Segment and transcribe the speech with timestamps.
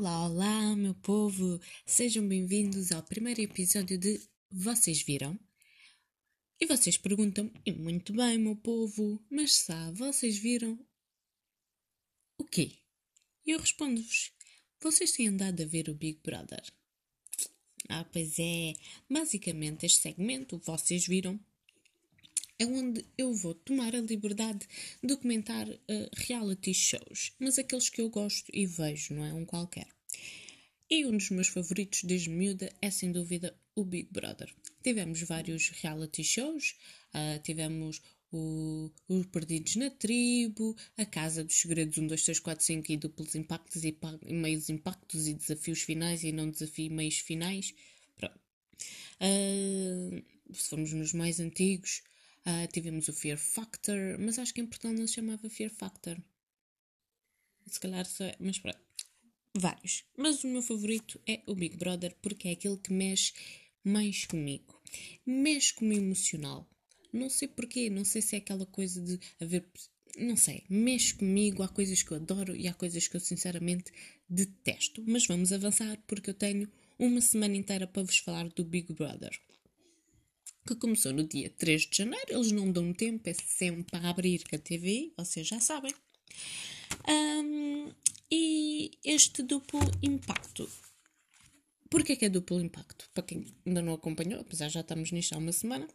[0.00, 1.60] Olá, olá, meu povo!
[1.84, 4.18] Sejam bem-vindos ao primeiro episódio de
[4.50, 5.38] Vocês Viram?
[6.58, 10.78] E vocês perguntam, e muito bem, meu povo, mas sabe, vocês viram
[12.38, 12.78] o quê?
[13.44, 14.32] E eu respondo-vos,
[14.80, 16.62] vocês têm andado a ver o Big Brother?
[17.86, 18.72] Ah, pois é,
[19.06, 21.38] basicamente este segmento, vocês viram,
[22.60, 24.68] é onde eu vou tomar a liberdade
[25.02, 25.78] de comentar uh,
[26.14, 29.88] reality shows, mas aqueles que eu gosto e vejo, não é um qualquer.
[30.90, 34.52] E um dos meus favoritos desde miúda é sem dúvida o Big Brother.
[34.82, 36.76] Tivemos vários reality shows,
[37.14, 42.64] uh, tivemos o, os Perdidos na Tribo, a Casa dos Segredos 1, 2, 3, 4,
[42.64, 43.96] 5 e duplos impactos e,
[44.26, 47.74] e meios impactos e desafios finais e não desafio meios finais.
[48.18, 48.38] Pronto.
[49.18, 52.02] Uh, se formos nos mais antigos,
[52.46, 56.16] Uh, tivemos o Fear Factor, mas acho que em Portugal não se chamava Fear Factor.
[57.66, 58.78] Se calhar só é, mas pronto.
[59.56, 60.04] Vários.
[60.16, 63.32] Mas o meu favorito é o Big Brother porque é aquele que mexe
[63.84, 64.80] mais comigo.
[65.26, 66.68] Mexe com o emocional.
[67.12, 69.66] Não sei porquê, não sei se é aquela coisa de haver.
[70.16, 73.92] Não sei, mexe comigo, há coisas que eu adoro e há coisas que eu sinceramente
[74.28, 75.02] detesto.
[75.06, 79.40] Mas vamos avançar porque eu tenho uma semana inteira para vos falar do Big Brother
[80.74, 82.26] que começou no dia 3 de janeiro.
[82.28, 85.92] Eles não dão tempo, é sempre para abrir a TV, vocês já sabem.
[87.08, 87.90] Um,
[88.30, 90.68] e este duplo impacto.
[91.88, 93.10] Porquê que é duplo impacto?
[93.12, 95.88] Para quem ainda não acompanhou, apesar já estamos nisto há uma semana,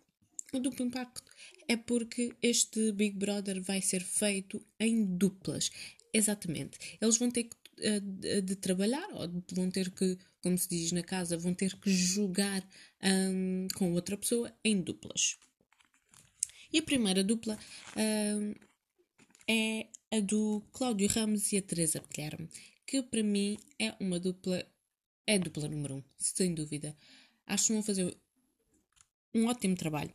[0.53, 1.31] o duplo impacto
[1.67, 5.71] é porque este Big Brother vai ser feito em duplas.
[6.13, 6.77] Exatamente.
[7.01, 11.03] Eles vão ter que de, de trabalhar, ou vão ter que, como se diz na
[11.03, 12.67] casa, vão ter que jogar
[13.03, 15.37] um, com outra pessoa em duplas.
[16.71, 17.57] E a primeira dupla
[17.95, 18.53] um,
[19.47, 22.49] é a do Cláudio Ramos e a Teresa Guilherme,
[22.85, 24.65] que para mim é uma dupla,
[25.27, 26.95] é a dupla número um, sem dúvida.
[27.45, 28.17] Acho que vão fazer
[29.33, 30.13] um ótimo trabalho.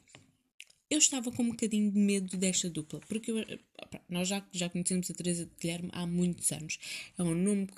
[0.91, 3.37] Eu estava com um bocadinho de medo desta dupla, porque eu,
[4.09, 6.81] nós já, já conhecemos a Teresa de Guilherme há muitos anos.
[7.17, 7.75] É um nome que,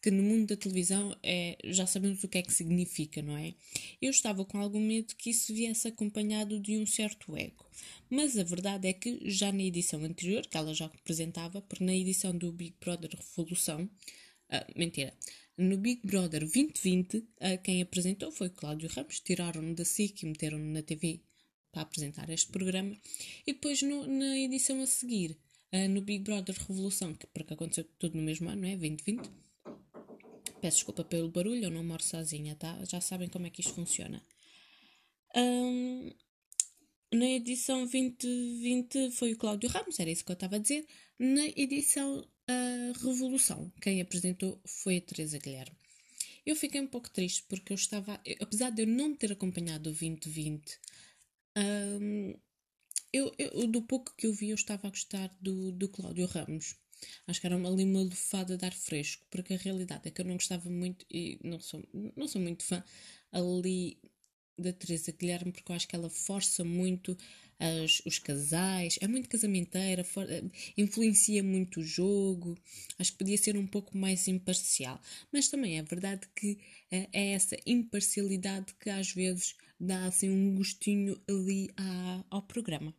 [0.00, 3.52] que, no mundo da televisão é, já sabemos o que é que significa, não é?
[4.00, 7.66] Eu estava com algum medo que isso viesse acompanhado de um certo ego.
[8.08, 11.94] Mas a verdade é que já na edição anterior, que ela já apresentava, porque na
[11.94, 15.12] edição do Big Brother Revolução, uh, mentira,
[15.58, 17.24] no Big Brother 2020, uh,
[17.62, 21.20] quem apresentou foi Cláudio Ramos, tiraram-no da SIC e meteram-no na TV
[21.70, 22.96] para apresentar este programa.
[23.46, 25.36] E depois no, na edição a seguir,
[25.72, 28.76] uh, no Big Brother Revolução, que porque aconteceu tudo no mesmo ano, não é?
[28.76, 29.30] 2020.
[30.60, 32.78] Peço desculpa pelo barulho, eu não moro sozinha, tá?
[32.84, 34.22] Já sabem como é que isto funciona.
[35.36, 36.10] Um,
[37.12, 40.86] na edição 2020 foi o Cláudio Ramos, era isso que eu estava a dizer.
[41.18, 45.76] Na edição uh, Revolução, quem apresentou foi a Teresa Guilherme.
[46.44, 49.92] Eu fiquei um pouco triste porque eu estava, apesar de eu não ter acompanhado o
[49.92, 50.78] 2020,
[51.58, 52.34] um,
[53.12, 56.76] eu, eu, do pouco que eu vi, eu estava a gostar do, do Cláudio Ramos.
[57.26, 60.24] Acho que era ali uma lufada de ar fresco, porque a realidade é que eu
[60.24, 61.82] não gostava muito e não sou,
[62.16, 62.82] não sou muito fã
[63.30, 63.98] ali
[64.58, 67.16] da Teresa Guilherme, porque eu acho que ela força muito
[67.58, 70.26] as, os casais, é muito casamenteira, for,
[70.76, 72.56] influencia muito o jogo.
[72.98, 75.00] Acho que podia ser um pouco mais imparcial,
[75.32, 76.58] mas também é verdade que
[76.90, 82.94] é, é essa imparcialidade que às vezes dá assim um gostinho ali à, ao programa.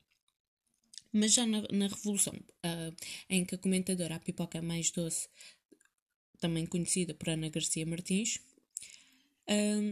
[1.12, 2.96] Mas já na, na Revolução, uh,
[3.30, 5.28] em que a comentadora A Pipoca Mais Doce,
[6.40, 8.40] também conhecida por Ana Garcia Martins,
[9.50, 9.92] uh,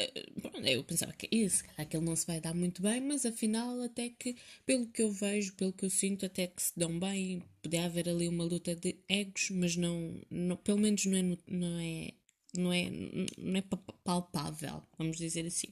[0.00, 4.10] uh, eu pensava que isso, aquele não se vai dar muito bem, mas afinal, até
[4.10, 7.86] que, pelo que eu vejo, pelo que eu sinto, até que se dão bem, podia
[7.86, 12.10] haver ali uma luta de egos, mas não, não pelo menos não é, não é,
[12.56, 12.90] não é,
[13.36, 13.62] não é
[14.04, 15.68] palpável, vamos dizer assim.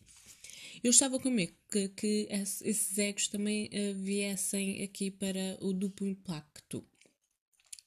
[0.82, 6.08] Eu estava com medo que, que esses egos também uh, viessem aqui para o duplo
[6.08, 6.84] impacto.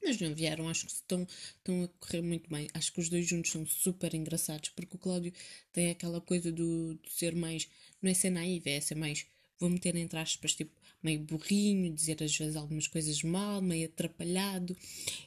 [0.02, 1.28] Mas não vieram, acho que estão,
[1.58, 2.70] estão a correr muito bem.
[2.74, 5.34] Acho que os dois juntos são super engraçados, porque o Cláudio
[5.74, 7.68] tem aquela coisa do, de ser mais.
[8.02, 9.26] Não é ser naivo, é ser mais.
[9.60, 10.72] Vou meter entre aspas, tipo,
[11.04, 14.78] meio burrinho, dizer às vezes algumas coisas mal, meio atrapalhado.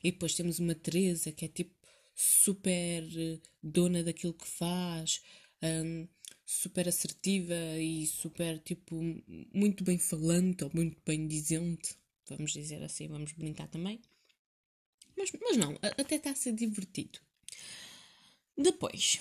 [0.03, 1.75] E depois temos uma Teresa que é tipo
[2.15, 5.23] super eh, dona daquilo que faz.
[5.63, 6.07] Um,
[6.51, 8.97] super assertiva e super, tipo,
[9.53, 11.95] muito bem falante ou muito bem dizente,
[12.27, 14.01] vamos dizer assim, vamos brincar também.
[15.15, 17.21] Mas, mas não, até está a ser divertido.
[18.57, 19.19] Depois,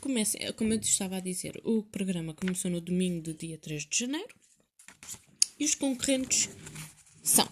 [0.00, 3.84] comece, como eu te estava a dizer, o programa começou no domingo do dia 3
[3.84, 4.32] de janeiro
[5.58, 6.48] e os concorrentes
[7.24, 7.48] são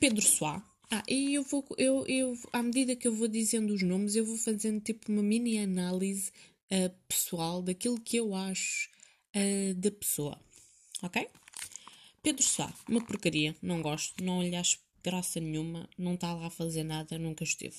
[0.00, 0.60] Pedro Soá,
[0.90, 4.24] Ah, e eu vou, eu, eu, à medida que eu vou dizendo os nomes, eu
[4.24, 6.32] vou fazendo tipo uma mini análise
[6.72, 8.90] uh, pessoal daquilo que eu acho
[9.34, 10.40] uh, da pessoa.
[11.02, 11.28] Ok?
[12.22, 16.50] Pedro Sá, uma porcaria, não gosto, não lhe acho graça nenhuma, não está lá a
[16.50, 17.76] fazer nada, nunca esteve.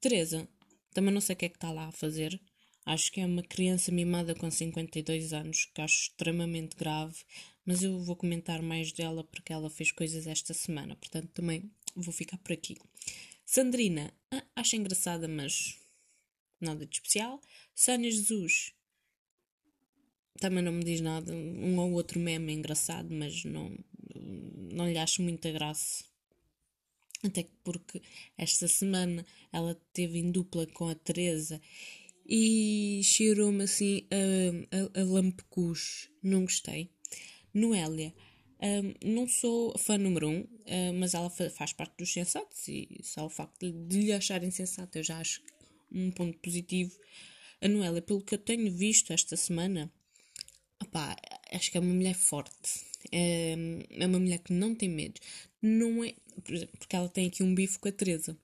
[0.00, 0.48] Teresa,
[0.94, 2.40] também não sei o que é que está lá a fazer,
[2.86, 7.16] acho que é uma criança mimada com 52 anos, que acho extremamente grave,
[7.66, 12.14] mas eu vou comentar mais dela porque ela fez coisas esta semana, portanto também vou
[12.14, 12.78] ficar por aqui.
[13.44, 15.76] Sandrina, ah, acho engraçada, mas
[16.60, 17.40] nada de especial.
[17.74, 18.72] Sânia Jesus,
[20.40, 21.32] também não me diz nada.
[21.32, 23.76] Um ou outro meme é engraçado, mas não,
[24.72, 26.04] não lhe acho muita graça.
[27.22, 28.00] Até porque
[28.38, 31.60] esta semana ela teve em dupla com a Teresa
[32.26, 36.08] e cheirou-me assim a, a, a lampecus.
[36.22, 36.90] Não gostei.
[37.52, 38.14] Noélia.
[38.62, 43.24] Um, não sou fã número um, uh, mas ela faz parte dos sensatos e só
[43.24, 45.42] o facto de, lhe acharem sensato eu já acho
[45.92, 46.96] um ponto positivo.
[47.60, 49.92] A Noélia, pelo que eu tenho visto esta semana,
[50.82, 51.16] opá,
[51.52, 52.80] acho que é uma mulher forte.
[53.12, 53.54] É,
[53.90, 55.20] é uma mulher que não tem medo.
[55.60, 56.14] Não é.
[56.42, 58.36] Por exemplo, porque ela tem aqui um bife com a Teresa.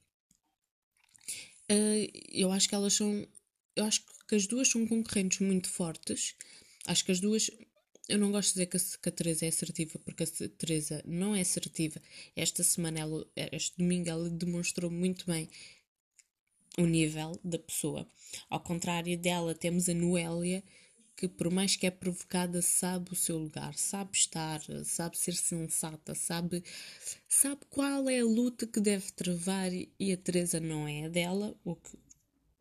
[1.70, 3.26] Uh, eu acho que elas são.
[3.75, 6.34] Eu acho que as duas são concorrentes muito fortes.
[6.87, 7.50] Acho que as duas.
[8.08, 11.02] Eu não gosto de dizer que a, que a Teresa é assertiva, porque a Teresa
[11.04, 12.00] não é assertiva.
[12.37, 15.48] Esta semana, ela, este domingo, ela demonstrou muito bem
[16.76, 18.06] o nível da pessoa.
[18.50, 20.62] Ao contrário dela, temos a Noélia,
[21.17, 26.14] que por mais que é provocada, sabe o seu lugar, sabe estar, sabe ser sensata,
[26.14, 26.62] sabe,
[27.28, 31.56] sabe qual é a luta que deve travar e a Teresa não é a dela,
[31.64, 31.96] o que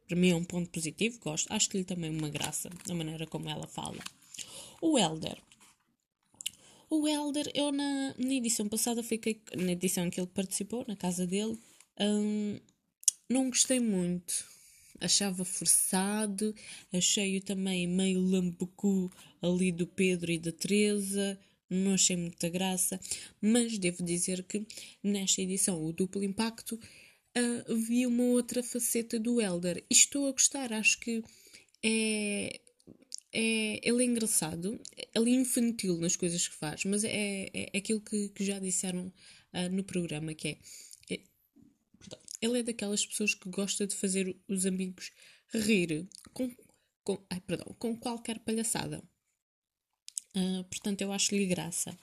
[0.08, 1.52] para mim é um ponto positivo, gosto.
[1.52, 4.04] Acho-lhe também uma graça a maneira como ela fala.
[4.82, 5.42] O Elder.
[6.90, 10.96] O Elder, eu na, na edição passada fiquei, na edição em que ele participou, na
[10.96, 11.58] casa dele,
[12.00, 12.60] hum,
[13.30, 14.46] não gostei muito.
[15.00, 16.56] Achava forçado,
[16.94, 19.12] achei-o também meio lambucu
[19.42, 21.38] ali do Pedro e da Teresa,
[21.70, 23.00] não achei muita graça,
[23.42, 24.66] mas devo dizer que
[25.04, 26.80] nesta edição, o duplo impacto,
[27.38, 29.84] uh, vi uma outra faceta do Elder.
[29.90, 31.24] E estou a gostar, acho que
[31.84, 32.60] é,
[33.34, 34.80] é, ele é engraçado,
[35.14, 39.08] ele é infantil nas coisas que faz, mas é, é, aquilo que, que já disseram
[39.54, 40.58] uh, no programa, que é
[42.42, 45.12] ele é daquelas pessoas que gosta de fazer os amigos
[45.54, 46.54] rir com,
[47.04, 49.04] com, ai, perdão, com qualquer palhaçada.
[50.36, 51.98] Uh, portanto, eu acho-lhe graça.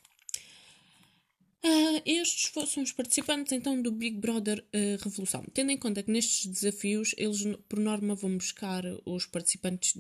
[1.65, 5.45] Uh, estes são os participantes então do Big Brother uh, Revolução.
[5.53, 9.95] Tendo em conta que nestes desafios eles, por norma, vão buscar os participantes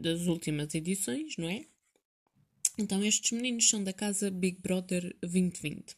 [0.00, 1.66] das últimas edições, não é?
[2.78, 5.96] Então, estes meninos são da casa Big Brother 2020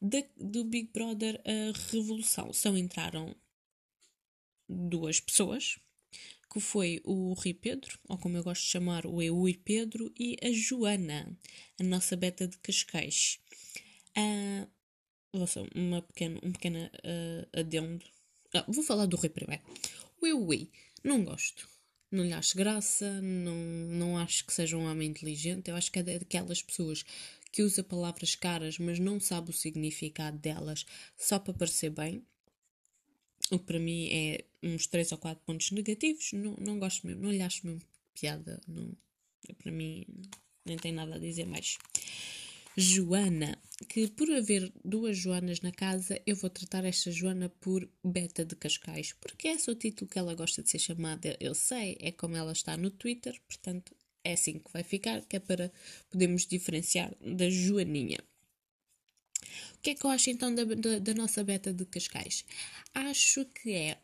[0.00, 2.52] da, do Big Brother a Revolução.
[2.52, 3.34] Só entraram
[4.68, 5.78] duas pessoas,
[6.52, 10.12] que foi o Rui Pedro, ou como eu gosto de chamar, o Eu e Pedro,
[10.18, 11.36] e a Joana,
[11.78, 13.38] a nossa beta de Cascais.
[14.16, 14.68] Uh,
[15.74, 18.04] uma pequena, um pequeno uh, adendo.
[18.54, 19.62] Ah, vou falar do Rui primeiro.
[20.20, 20.70] O Eu
[21.04, 21.68] não gosto.
[22.10, 25.68] Não lhe acho graça, não, não acho que seja um homem inteligente.
[25.68, 27.04] Eu acho que é daquelas pessoas
[27.56, 30.84] que usa palavras caras, mas não sabe o significado delas
[31.16, 32.22] só para parecer bem.
[33.50, 36.34] O que para mim é uns 3 ou 4 pontos negativos.
[36.34, 37.80] Não, não gosto mesmo, não lhe acho mesmo
[38.12, 38.60] piada.
[38.68, 38.94] Não,
[39.56, 40.04] para mim,
[40.66, 41.78] nem tem nada a dizer mais.
[42.76, 43.58] Joana,
[43.88, 48.54] que por haver duas Joanas na casa, eu vou tratar esta Joana por Beta de
[48.54, 51.34] Cascais, porque é esse o título que ela gosta de ser chamada.
[51.40, 53.95] Eu sei, é como ela está no Twitter, portanto
[54.26, 55.72] é assim que vai ficar, que é para
[56.10, 58.18] podermos diferenciar da Joaninha.
[59.74, 62.44] O que é que eu acho então da, da, da nossa beta de Cascais?
[62.92, 63.98] Acho que é,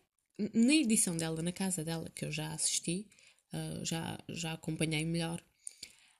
[0.54, 3.06] na edição dela, na casa dela, que eu já assisti,
[3.52, 5.42] uh, já, já acompanhei melhor,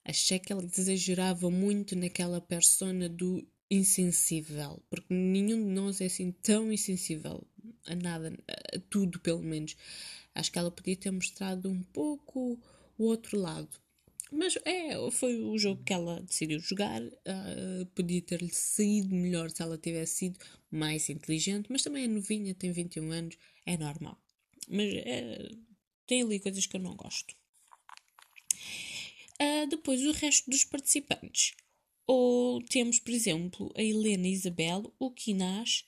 [0.05, 6.33] achei que ela exagerava muito naquela persona do insensível, porque nenhum de nós é assim
[6.43, 7.47] tão insensível
[7.87, 9.77] a nada, a tudo pelo menos.
[10.35, 12.59] Acho que ela podia ter mostrado um pouco
[12.99, 13.69] o outro lado.
[14.33, 17.03] Mas é, foi o jogo que ela decidiu jogar.
[17.03, 20.39] Uh, podia ter-lhe saído melhor se ela tivesse sido
[20.71, 23.37] mais inteligente, mas também é novinha, tem 21 anos,
[23.67, 24.19] é normal.
[24.67, 25.51] Mas é,
[26.07, 27.37] tem ali coisas que eu não gosto.
[29.39, 31.55] Uh, depois, o resto dos participantes.
[32.07, 35.85] Ou temos, por exemplo, a Helena Isabel, o Quinás,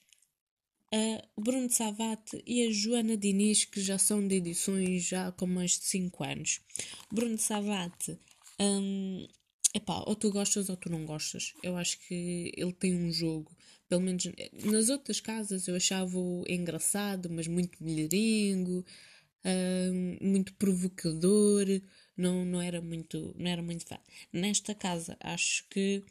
[1.35, 5.73] o Bruno Savate e a Joana Diniz, que já são de edições já com mais
[5.73, 6.61] de 5 anos.
[7.11, 8.17] Bruno Savate
[8.61, 9.27] um,
[9.75, 11.55] epá, ou tu gostas ou tu não gostas.
[11.63, 13.55] Eu acho que ele tem um jogo
[13.89, 14.25] pelo menos
[14.65, 18.85] nas outras casas eu achava-o engraçado, mas muito melhoringo,
[19.45, 21.67] uh, muito provocador,
[22.17, 23.99] não, não, era muito, não era muito fã.
[24.33, 26.03] Nesta casa acho que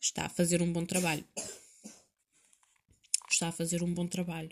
[0.00, 1.24] está a fazer um bom trabalho.
[3.30, 4.50] Está a fazer um bom trabalho.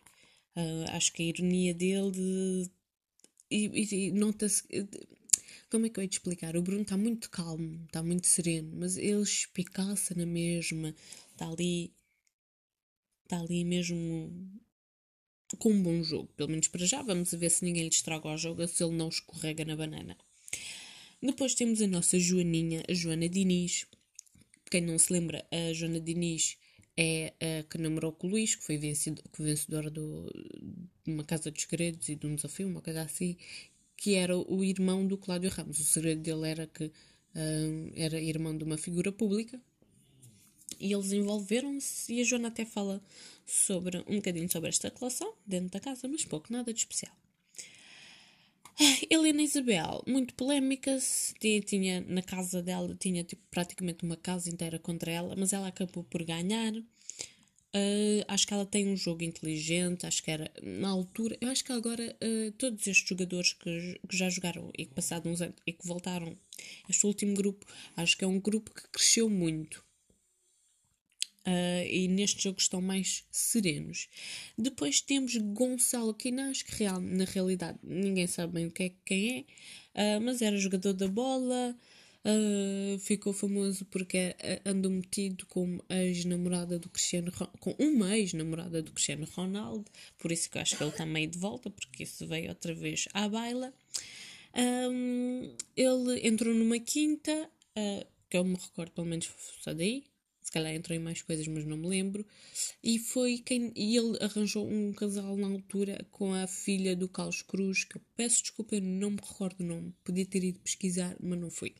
[0.57, 2.71] Uh, acho que a ironia dele
[3.51, 4.65] e, e, e nota-se
[5.71, 6.57] como é que eu ia te explicar?
[6.57, 10.95] O Bruno está muito calmo, está muito sereno, mas ele espicaça na mesma,
[11.33, 11.93] está ali,
[13.25, 14.31] está ali mesmo
[15.59, 17.03] com um bom jogo, pelo menos para já.
[17.03, 20.17] Vamos ver se ninguém lhe estraga o jogo, se ele não escorrega na banana.
[21.23, 23.87] Depois temos a nossa Joaninha, a Joana Diniz.
[24.71, 26.59] Quem não se lembra, a Joana Diniz
[26.97, 30.31] é a que namorou com o Luís, que foi vencedor, vencedora do,
[31.05, 33.37] de uma Casa dos Segredos e de um desafio, uma coisa assim,
[33.97, 35.79] que era o irmão do Cláudio Ramos.
[35.81, 39.61] O segredo dele era que uh, era irmão de uma figura pública
[40.79, 43.03] e eles envolveram-se e a Joana até fala
[43.47, 47.17] sobre um bocadinho sobre esta relação dentro da casa, mas pouco, nada de especial.
[49.11, 50.99] Helena Isabel, muito polémica,
[51.41, 55.69] tinha, tinha, na casa dela, tinha tipo, praticamente uma casa inteira contra ela, mas ela
[55.69, 56.73] acabou por ganhar.
[57.77, 61.37] Uh, acho que ela tem um jogo inteligente, acho que era na altura.
[61.43, 65.31] Eu acho que agora uh, todos estes jogadores que, que, já jogaram e que passaram
[65.31, 66.39] uns anos e que voltaram,
[66.89, 69.85] este último grupo, acho que é um grupo que cresceu muito.
[71.47, 74.09] Uh, e neste jogo estão mais serenos.
[74.57, 79.47] Depois temos Gonçalo Quinas, que real, na realidade ninguém sabe bem o que é, quem
[79.95, 81.77] é, mas era jogador da bola.
[82.29, 87.31] Uh, ficou famoso porque andou metido com ex-namorada do Cristiano
[87.61, 89.85] com uma ex-namorada do Cristiano Ronaldo,
[90.19, 92.75] por isso que eu acho que ele está meio de volta, porque isso veio outra
[92.75, 93.73] vez à baila.
[94.57, 99.31] Um, ele entrou numa quinta, uh, que eu me recordo pelo menos
[99.61, 100.03] só daí,
[100.43, 102.27] se calhar entrou em mais coisas, mas não me lembro.
[102.83, 103.73] E foi quem.
[103.77, 108.03] E ele arranjou um casal na altura com a filha do Carlos Cruz, que eu
[108.17, 109.95] peço desculpa, eu não me recordo o nome.
[110.03, 111.75] Podia ter ido pesquisar, mas não fui.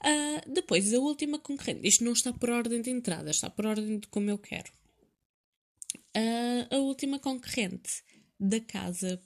[0.00, 1.86] Uh, depois, a última concorrente.
[1.86, 4.72] Isto não está por ordem de entrada, está por ordem de como eu quero.
[6.16, 8.02] Uh, a última concorrente
[8.38, 9.20] da casa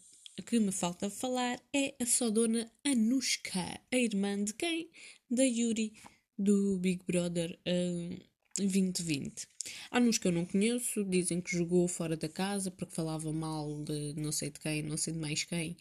[0.47, 4.91] que me falta falar é a só dona Anushka, a irmã de quem?
[5.31, 5.93] Da Yuri,
[6.39, 8.23] do Big Brother uh,
[8.57, 9.47] 2020.
[9.91, 14.15] A Anushka eu não conheço, dizem que jogou fora da casa porque falava mal de
[14.15, 15.77] não sei de quem, não sei de mais quem,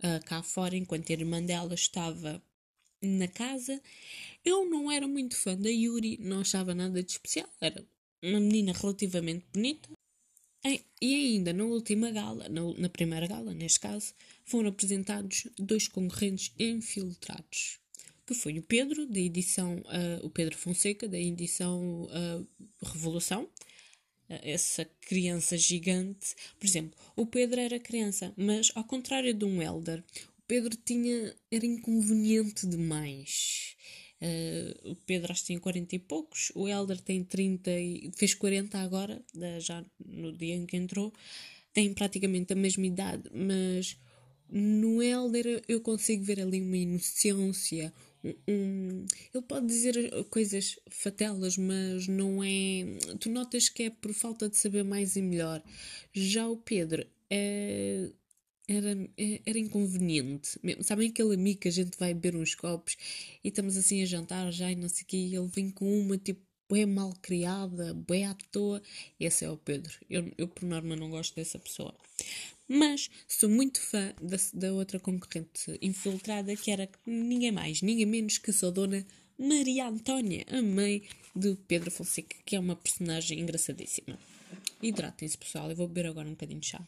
[0.00, 2.42] uh, cá fora, enquanto a irmã dela estava
[3.02, 3.80] na casa.
[4.44, 7.48] Eu não era muito fã da Yuri, não achava nada de especial.
[7.60, 7.84] Era
[8.22, 9.88] uma menina relativamente bonita.
[10.64, 17.80] E ainda na última gala, na, primeira gala, neste caso, foram apresentados dois concorrentes infiltrados.
[18.24, 22.46] Que foi o Pedro, da edição, uh, o Pedro Fonseca, da edição uh,
[22.80, 23.48] Revolução, uh,
[24.28, 26.36] essa criança gigante.
[26.60, 30.04] Por exemplo, o Pedro era criança, mas ao contrário de um Elder,
[30.46, 33.76] Pedro tinha era inconveniente demais.
[34.20, 38.34] Uh, o Pedro acho que tinha 40 e poucos, o Helder tem 30 e fez
[38.34, 39.20] 40 agora,
[39.58, 41.12] já no dia em que entrou,
[41.72, 43.96] tem praticamente a mesma idade, mas
[44.48, 51.56] no Helder eu consigo ver ali uma inocência, um, um, ele pode dizer coisas fatelas,
[51.56, 52.84] mas não é.
[53.18, 55.62] Tu notas que é por falta de saber mais e melhor.
[56.12, 58.10] Já o Pedro é
[58.68, 60.58] era, é, era inconveniente.
[60.80, 62.96] Sabem aquele amigo que a gente vai beber uns copos
[63.42, 66.00] e estamos assim a jantar já e não sei o quê, e ele vem com
[66.00, 66.40] uma tipo
[66.70, 68.82] bem mal criada, bem à toa.
[69.20, 69.92] Esse é o Pedro.
[70.08, 71.94] Eu, eu por norma não gosto dessa pessoa.
[72.68, 78.38] Mas sou muito fã da, da outra concorrente infiltrada que era ninguém mais, ninguém menos
[78.38, 79.04] que a dona
[79.38, 81.02] Maria Antónia, a mãe
[81.34, 84.18] de Pedro Fonseca, que é uma personagem engraçadíssima.
[84.82, 85.68] Hidratem-se, pessoal.
[85.70, 86.86] Eu vou beber agora um bocadinho de chá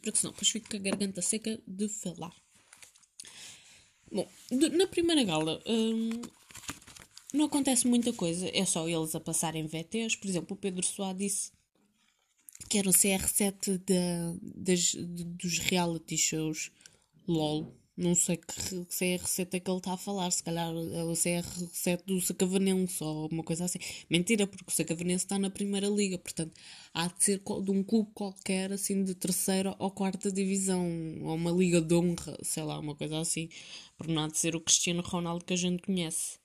[0.00, 2.34] porque senão depois fico com a garganta seca de falar.
[4.10, 6.22] Bom, na primeira gala hum,
[7.32, 10.16] não acontece muita coisa, é só eles a passarem VTs.
[10.16, 11.52] Por exemplo, o Pedro Soá disse
[12.68, 16.70] que era o CR7 de, das, dos reality shows
[17.26, 17.72] LOL.
[18.00, 18.46] Não sei que
[18.86, 23.24] CR7 é que ele está a falar, se calhar é o CR7 do Sacavanense ou
[23.24, 23.78] alguma coisa assim.
[24.08, 26.58] Mentira, porque o Sacavanense está na primeira liga, portanto
[26.94, 30.82] há de ser de um clube qualquer, assim, de terceira ou quarta divisão,
[31.22, 33.50] ou uma liga de honra, sei lá, uma coisa assim,
[33.98, 36.38] por não há de ser o Cristiano Ronaldo que a gente conhece.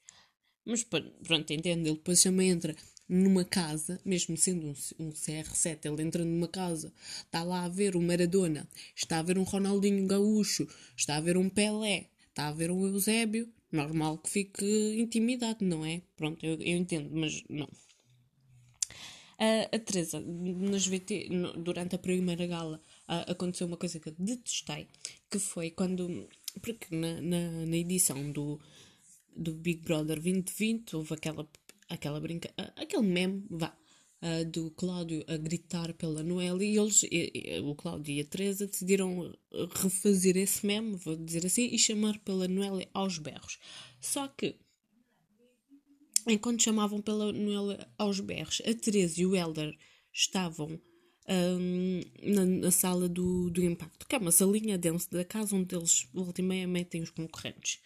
[0.65, 1.69] Mas pronto, entende?
[1.89, 2.75] Ele depois também entra
[3.07, 6.91] numa casa, mesmo sendo um, um, CR7, ele entra numa casa,
[7.24, 11.38] está lá a ver o Maradona, está a ver um Ronaldinho Gaúcho, está a ver
[11.38, 16.01] um Pelé, está a ver um Eusébio, normal que fique intimidado, não é?
[16.15, 17.69] Pronto, eu, eu entendo, mas não.
[19.71, 24.15] a Teresa, nos VT, no, durante a primeira gala, uh, aconteceu uma coisa que eu
[24.17, 24.88] detestei,
[25.29, 26.27] que foi quando.
[26.62, 28.59] Porque na, na, na edição do,
[29.35, 31.47] do Big Brother 2020 houve aquela,
[31.89, 33.75] aquela brinca, uh, aquele meme, vá,
[34.22, 38.25] uh, do Cláudio a gritar pela Noelle e eles, e, e, o Cláudio e a
[38.25, 39.34] Teresa, decidiram
[39.75, 43.60] refazer esse meme, vou dizer assim, e chamar pela Noelle aos berros.
[44.00, 44.56] Só que
[46.27, 49.77] enquanto chamavam pela Noelle aos berros, a Teresa e o Elder
[50.12, 50.80] estavam
[51.27, 55.75] um, na, na, sala do, do impacto, que é uma salinha dentro da casa onde
[55.75, 57.80] eles volta e meia metem os concorrentes.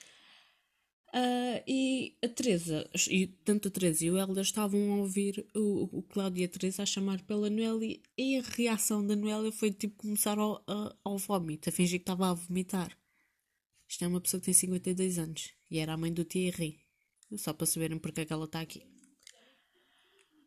[1.09, 5.97] Uh, e a Teresa, e tanto a Teresa e o Helder estavam a ouvir o,
[5.97, 9.71] o Cláudio e a Teresa a chamar pela Noélia e a reação da Noélia foi
[9.71, 12.95] tipo começar ao, a, ao vómito, a fingir que estava a vomitar.
[13.87, 16.79] Isto é uma pessoa que tem 52 anos e era a mãe do Thierry.
[17.37, 18.83] Só para saberem porque é que ela está aqui.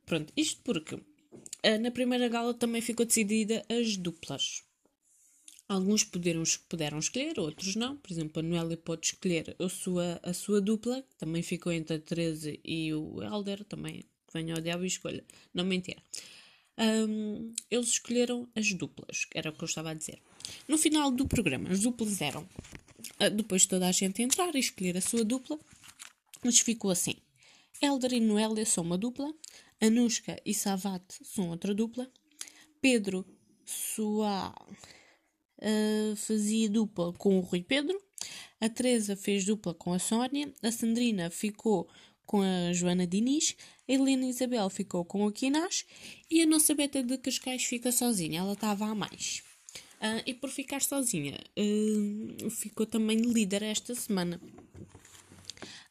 [0.07, 4.63] Pronto, isto porque uh, na primeira gala também ficou decidida as duplas.
[5.73, 7.97] Alguns puderam, puderam escolher, outros não.
[7.97, 11.97] Por exemplo, a Noélia pode escolher a sua, a sua dupla, que também ficou entre
[11.97, 15.25] a Teresa e o Helder, também venha ao diabo e escolha.
[15.55, 16.03] Não mentira.
[16.79, 20.19] Um, eles escolheram as duplas, era o que eu estava a dizer.
[20.69, 24.59] No final do programa, as duplas eram, uh, depois de toda a gente entrar e
[24.59, 25.59] escolher a sua dupla,
[26.45, 27.15] mas ficou assim.
[27.81, 29.33] Helder e Noélia são uma dupla,
[29.81, 32.11] Anushka e Savat são outra dupla,
[32.79, 33.25] Pedro,
[33.65, 34.55] Soa
[35.63, 37.99] uh, fazia dupla com o Rui Pedro,
[38.61, 41.89] a Teresa fez dupla com a Sónia, a Sandrina ficou
[42.27, 43.57] com a Joana Diniz,
[43.89, 45.85] a Helena Isabel ficou com a Quinás
[46.31, 49.43] e a nossa Beta de Cascais fica sozinha, ela estava a mais.
[50.01, 54.41] Uh, e por ficar sozinha, uh, ficou também líder esta semana.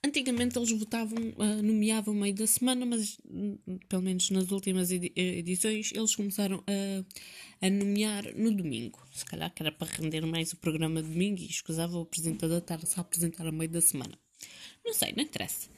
[0.03, 3.55] Antigamente eles votavam, uh, nomeavam meio da semana, mas hum,
[3.87, 8.99] pelo menos nas últimas edições eles começaram a, a nomear no domingo.
[9.13, 12.57] Se calhar que era para render mais o programa de domingo e escusava o apresentador
[12.57, 14.17] estar-se a apresentar a meio da semana.
[14.83, 15.69] Não sei, não interessa.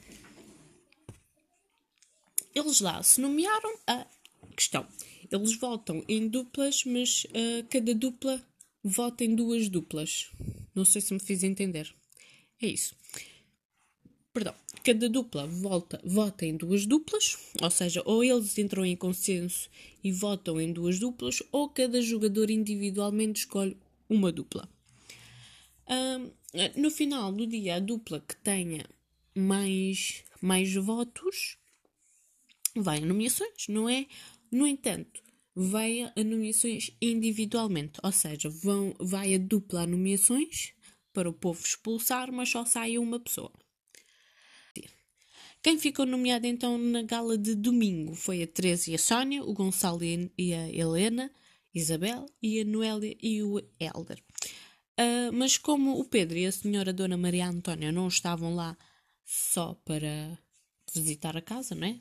[2.55, 4.07] Eles lá se nomearam a
[4.55, 4.87] questão.
[5.29, 8.41] Eles votam em duplas, mas uh, cada dupla
[8.81, 10.29] vota em duas duplas.
[10.73, 11.93] Não sei se me fiz entender.
[12.61, 12.95] É isso
[14.33, 19.69] perdão, cada dupla volta, vota em duas duplas, ou seja, ou eles entram em consenso
[20.03, 23.77] e votam em duas duplas, ou cada jogador individualmente escolhe
[24.09, 24.67] uma dupla.
[26.75, 28.85] no final do dia, a dupla que tenha
[29.35, 31.57] mais, mais votos
[32.75, 34.07] vai a nomeações, não é?
[34.51, 35.21] No entanto,
[35.55, 40.73] vai a nomeações individualmente, ou seja, vão, vai a dupla a nomeações
[41.13, 43.51] para o povo expulsar, mas só sai uma pessoa.
[45.63, 49.53] Quem ficou nomeado então na gala de domingo foi a Teresa e a Sónia, o
[49.53, 51.31] Gonçalo e a Helena,
[51.73, 54.21] Isabel e a Noélia e o Helder.
[54.99, 58.77] Uh, mas como o Pedro e a senhora Dona Maria Antónia não estavam lá
[59.23, 60.37] só para
[60.93, 61.97] visitar a casa, não é?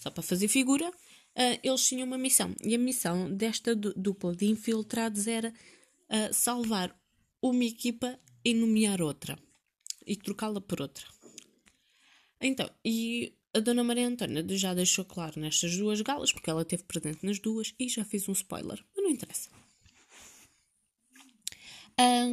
[0.00, 2.52] Só para fazer figura, uh, eles tinham uma missão.
[2.64, 5.50] E a missão desta dupla de infiltrados era
[6.10, 6.92] uh, salvar
[7.40, 9.38] uma equipa e nomear outra.
[10.04, 11.06] E trocá-la por outra.
[12.46, 16.82] Então, e a Dona Maria Antônia já deixou claro nestas duas galas, porque ela esteve
[16.82, 19.48] presente nas duas, e já fiz um spoiler, mas não interessa.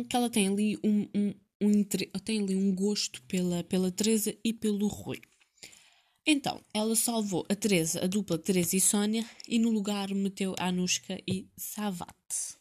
[0.09, 1.83] Que ela tem ali um, um, um,
[2.25, 5.21] tem ali um gosto pela, pela Teresa e pelo Rui.
[6.25, 11.17] Então, ela salvou a Teresa, a dupla Teresa e Sónia, e no lugar meteu Anushka
[11.25, 12.57] e Savat.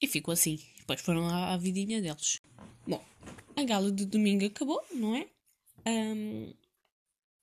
[0.00, 0.60] E ficou assim.
[0.78, 2.40] Depois foram lá à vidinha deles.
[2.86, 3.04] Bom,
[3.56, 5.28] a gala de domingo acabou, não é?
[5.86, 6.52] Um,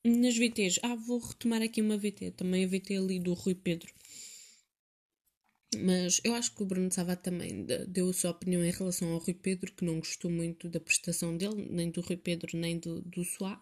[0.03, 3.91] nas VTs, ah, vou retomar aqui uma VT, também a VT ali do Rui Pedro.
[5.83, 9.19] Mas eu acho que o Bruno Sava também deu a sua opinião em relação ao
[9.19, 13.01] Rui Pedro, que não gostou muito da prestação dele, nem do Rui Pedro, nem do,
[13.01, 13.59] do Soá.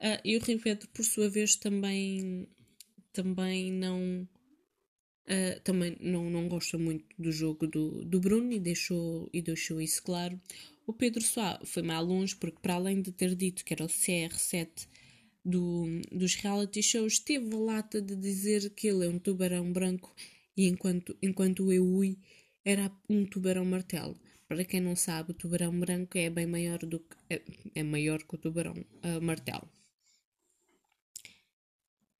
[0.00, 2.48] Uh, e o Rui Pedro, por sua vez, também,
[3.12, 4.26] também não.
[5.26, 9.80] Uh, também não, não gosta muito do jogo do, do Bruno e deixou, e deixou
[9.80, 10.40] isso claro.
[10.90, 13.86] O Pedro Soá foi mais longe porque, para além de ter dito que era o
[13.86, 14.88] CR7
[15.44, 20.12] do, dos reality shows, teve a lata de dizer que ele é um tubarão branco
[20.56, 22.18] e enquanto, enquanto o Eui
[22.64, 24.18] era um tubarão martelo.
[24.48, 27.40] Para quem não sabe, o tubarão branco é bem maior do que é,
[27.76, 29.70] é maior que o tubarão uh, martelo.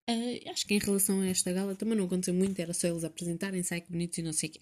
[0.08, 3.02] Uh, acho que em relação a esta gala também não aconteceu muito, era só eles
[3.02, 4.60] apresentarem, sai que bonitos e não sei o quê.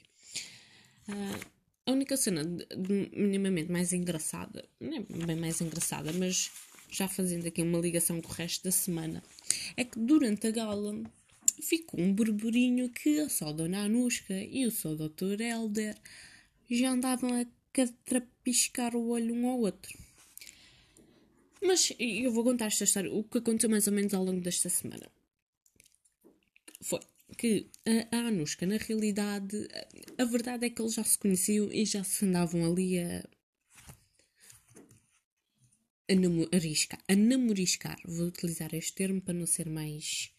[1.11, 1.58] Uh,
[1.89, 6.51] a única cena de, de, minimamente mais engraçada, não é bem mais engraçada, mas
[6.91, 9.23] já fazendo aqui uma ligação com o resto da semana,
[9.75, 11.03] é que durante a gala
[11.63, 15.41] ficou um burburinho que só a Dona Anuska e o seu Dr.
[15.41, 15.97] Helder
[16.71, 19.99] já andavam a catrapiscar o olho um ao outro.
[21.63, 24.69] Mas eu vou contar esta história, o que aconteceu mais ou menos ao longo desta
[24.69, 25.11] semana.
[26.83, 27.01] Foi
[27.37, 29.69] que a, a Anushka, na realidade,
[30.19, 33.29] a, a verdade é que eles já se conheciam e já se andavam ali a.
[36.11, 38.01] A, namoriscar, a namoriscar.
[38.07, 40.31] Vou utilizar este termo para não ser mais,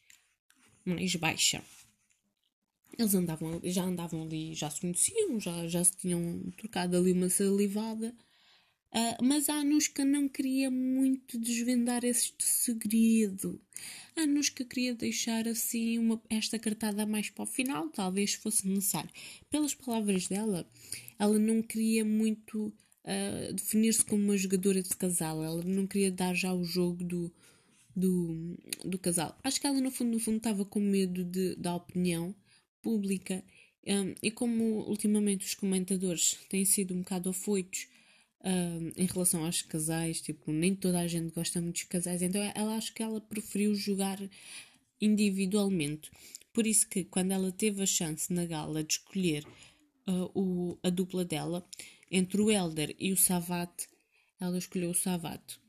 [0.84, 1.64] mais baixa.
[2.98, 7.30] Eles andavam, já andavam ali, já se conheciam, já, já se tinham trocado ali uma
[7.30, 8.16] salivada.
[8.92, 13.62] Uh, mas a Anushka não queria muito desvendar este segredo.
[14.16, 19.12] A Anushka queria deixar assim uma, esta cartada mais para o final, talvez fosse necessário.
[19.50, 20.68] Pelas palavras dela,
[21.20, 22.74] ela não queria muito
[23.06, 25.44] uh, definir-se como uma jogadora de casal.
[25.44, 27.32] Ela não queria dar já o jogo do,
[27.96, 29.38] do, do casal.
[29.44, 32.34] Acho que ela, no fundo, no fundo, estava com medo de, da opinião
[32.82, 33.44] pública.
[33.88, 37.88] Um, e como ultimamente os comentadores têm sido um bocado afoitos
[38.96, 42.76] em relação aos casais, tipo, nem toda a gente gosta muito dos casais, então ela
[42.76, 44.18] acho que ela preferiu jogar
[45.02, 46.10] individualmente.
[46.54, 49.46] Por isso que quando ela teve a chance na gala de escolher
[50.08, 51.66] uh, o, a dupla dela,
[52.10, 53.88] entre o Elder e o Savat,
[54.40, 55.60] ela escolheu o Savat.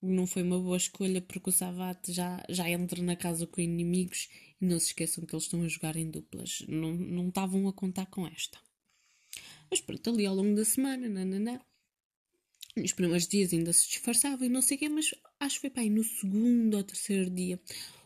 [0.00, 4.28] Não foi uma boa escolha porque o Savat já, já entra na casa com inimigos
[4.60, 6.64] e não se esqueçam que eles estão a jogar em duplas.
[6.68, 8.58] Não, não estavam a contar com esta.
[9.70, 11.60] Mas pronto, ali ao longo da semana, nananã,
[12.78, 15.90] nos primeiros dias ainda se disfarçava e não sei o quê, mas acho que foi
[15.90, 17.60] no segundo ou terceiro dia.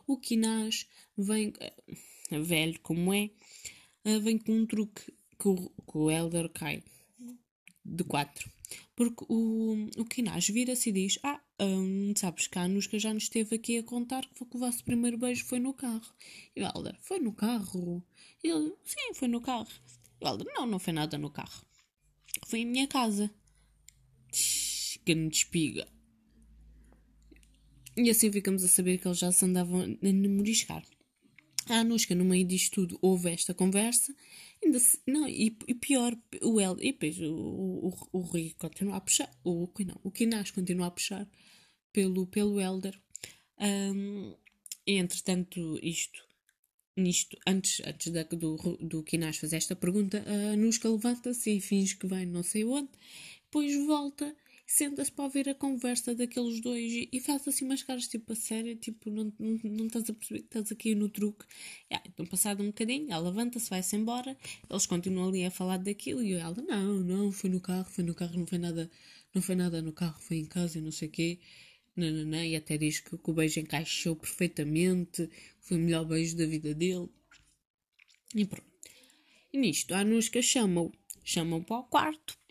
[0.07, 3.31] O Kinaz vem, eh, velho como é,
[4.05, 6.83] eh, vem com um truque que o, que o Elder cai
[7.85, 8.51] de quatro.
[8.97, 13.25] Porque o, o Kinaz vira-se e diz: Ah, hum, sabes que a Anuska já nos
[13.25, 16.13] esteve aqui a contar que, que o vosso primeiro beijo foi no carro.
[16.57, 18.03] E o Elder: Foi no carro?
[18.43, 19.69] E ele: Sim, foi no carro.
[20.21, 21.65] E o Elder: Não, não foi nada no carro.
[22.47, 23.31] Foi em minha casa
[25.05, 25.87] que me despiga.
[27.97, 30.83] E assim ficamos a saber que eles já se andavam a namoriscar.
[31.69, 34.15] A Anushka, no meio disto tudo, houve esta conversa.
[34.65, 38.97] Ainda se, não, e, e, pior, o El, e depois o, o, o Rui continua
[38.97, 41.29] a puxar, o, não, o Kinash continua a puxar
[41.93, 42.99] pelo, pelo Elder.
[43.61, 44.35] Um,
[44.87, 46.21] e entretanto, isto,
[46.97, 51.97] nisto, antes, antes da, do, do Kinash fazer esta pergunta, a Anushka levanta-se e finge
[51.97, 52.91] que vai não sei onde,
[53.45, 54.35] depois volta
[54.67, 58.37] senta-se para ouvir a conversa daqueles dois e, e faz assim umas caras tipo a
[58.37, 61.45] sério, tipo, não, não, não estás a perceber, estás aqui no truque.
[61.91, 64.37] Yeah, então, passado um bocadinho, ela levanta-se, vai-se embora,
[64.69, 68.15] eles continuam ali a falar daquilo e ela, não, não, foi no carro, foi no
[68.15, 68.91] carro, não foi nada,
[69.35, 71.39] não foi nada no carro, foi em casa, não sei o quê.
[71.95, 75.29] Não, não, não, e até diz que, que o beijo encaixou perfeitamente,
[75.61, 77.09] foi o melhor beijo da vida dele.
[78.35, 78.73] E pronto.
[79.53, 80.91] E nisto, a Anushka chama-o,
[81.23, 82.42] chama-o para o quarto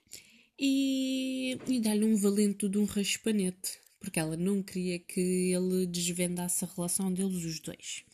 [0.64, 6.64] e, e dá-lhe um valento de um raspanete, porque ela não queria que ele desvendasse
[6.64, 8.06] a relação deles os dois.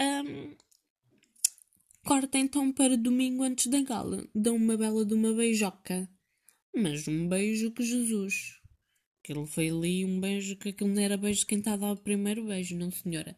[0.00, 0.56] Um,
[2.02, 4.26] corta então para domingo antes da gala.
[4.34, 6.08] Dão uma bela de uma beijoca.
[6.74, 8.58] Mas um beijo que Jesus.
[9.22, 11.92] Aquilo foi ali um beijo que aquilo não era beijo de quem está a dar
[11.92, 13.36] o primeiro beijo, não senhora.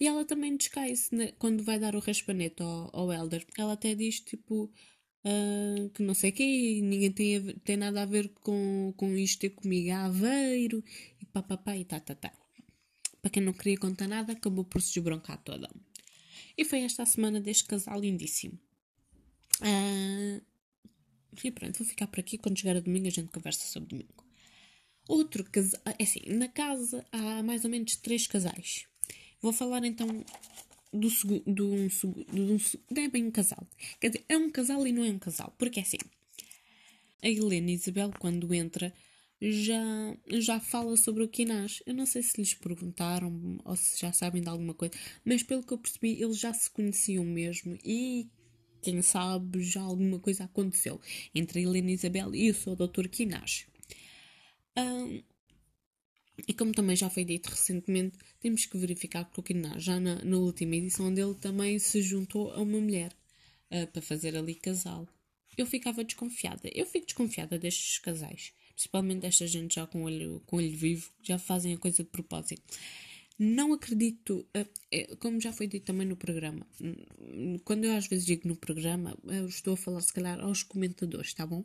[0.00, 3.46] E ela também descai-se né, quando vai dar o raspanete ao, ao Elder.
[3.58, 4.72] Ela até diz tipo:
[5.22, 9.50] Uh, que não sei quê, ninguém tem, tem nada a ver com, com isto ter
[9.50, 10.82] comigo a Aveiro
[11.20, 12.32] e papapá e tá, tá, tá.
[13.20, 15.68] Para quem não queria contar nada, acabou por se desbroncar toda.
[16.56, 18.58] E foi esta a semana deste casal lindíssimo.
[19.60, 20.42] Uh,
[21.44, 22.38] e pronto, vou ficar por aqui.
[22.38, 24.24] Quando chegar a domingo, a gente conversa sobre domingo.
[25.06, 25.80] Outro casal.
[25.98, 28.86] É assim, na casa há mais ou menos três casais.
[29.40, 30.24] Vou falar então
[30.92, 31.08] do.
[31.46, 33.66] Do um, do não é bem um casal.
[34.00, 35.54] Quer dizer, é um casal e não é um casal.
[35.58, 35.98] Porque é assim.
[37.22, 38.92] A Helena Isabel, quando entra,
[39.40, 41.82] já, já fala sobre o Kinás.
[41.86, 45.62] Eu não sei se lhes perguntaram ou se já sabem de alguma coisa, mas pelo
[45.62, 48.28] que eu percebi, eles já se conheciam mesmo e
[48.82, 51.00] quem sabe já alguma coisa aconteceu
[51.34, 53.08] entre a Helena Isabel e o seu Dr.
[53.08, 53.66] Kinás.
[54.76, 55.22] Um,
[56.46, 60.24] e como também já foi dito recentemente, temos que verificar que o Kiná, já na,
[60.24, 63.12] na, última edição dele, também se juntou a uma mulher
[63.70, 65.08] uh, para fazer ali casal.
[65.56, 66.70] Eu ficava desconfiada.
[66.74, 68.52] Eu fico desconfiada destes casais.
[68.74, 72.62] Principalmente desta gente já com olho, com olho vivo, já fazem a coisa de propósito.
[73.38, 76.66] Não acredito, uh, como já foi dito também no programa,
[77.64, 81.32] quando eu às vezes digo no programa, eu estou a falar se calhar aos comentadores,
[81.32, 81.64] tá bom?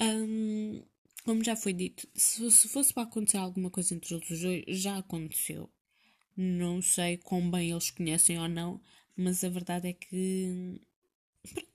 [0.00, 0.82] Um,
[1.24, 4.98] como já foi dito, se, se fosse para acontecer alguma coisa entre os dois, já
[4.98, 5.70] aconteceu.
[6.36, 8.80] Não sei quão bem eles conhecem ou não,
[9.16, 10.80] mas a verdade é que.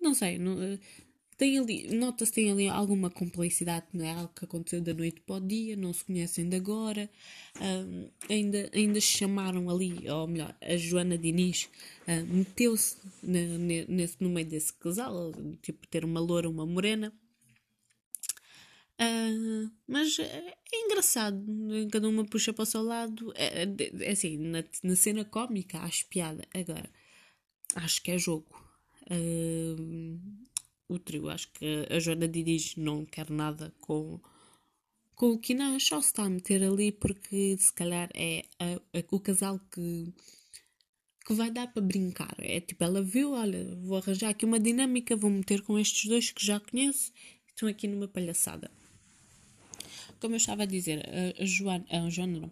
[0.01, 0.79] Não sei, não, eh,
[1.39, 5.37] tem ali, nota-se tem ali alguma complicidade, não é algo que aconteceu da noite para
[5.37, 7.09] o dia, não se conhecem de agora,
[8.29, 11.69] ainda, ainda chamaram ali, ou melhor, a Joana Diniz
[12.07, 12.97] uh, meteu-se
[14.19, 15.31] no meio desse casal,
[15.61, 17.13] tipo ter uma loura, uma morena.
[18.99, 21.41] Uh, mas é, é, engraçado,
[21.89, 23.31] cada uma puxa para o seu lado.
[23.35, 23.67] É, é,
[24.01, 26.45] é assim, na, na, cena cómica acho piada.
[26.53, 26.89] Agora,
[27.75, 28.47] acho que é jogo.
[29.09, 30.19] Uh,
[30.89, 31.29] o trio.
[31.29, 34.19] Acho que a Joana dirige não quer nada com,
[35.15, 39.03] com o Kina, só se está a meter ali porque se calhar é a, a,
[39.11, 40.13] o casal que,
[41.25, 42.35] que vai dar para brincar.
[42.39, 46.31] É tipo, ela viu, olha, vou arranjar aqui uma dinâmica, vou meter com estes dois
[46.31, 47.13] que já conheço,
[47.47, 48.69] estão aqui numa palhaçada.
[50.19, 51.05] Como eu estava a dizer,
[51.39, 52.51] a, Joana, a Joana não,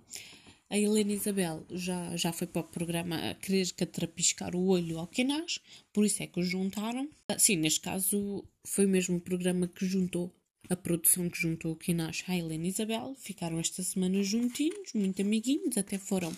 [0.70, 5.08] a Helena Isabel já, já foi para o programa a querer catrapiscar o olho ao
[5.08, 5.60] Kenaz,
[5.94, 7.10] por isso é que os juntaram.
[7.30, 10.34] Ah, sim, neste caso foi mesmo o programa que juntou,
[10.70, 13.16] a produção que juntou o Kenaz à Helena Isabel.
[13.18, 16.36] Ficaram esta semana juntinhos, muito amiguinhos, até foram.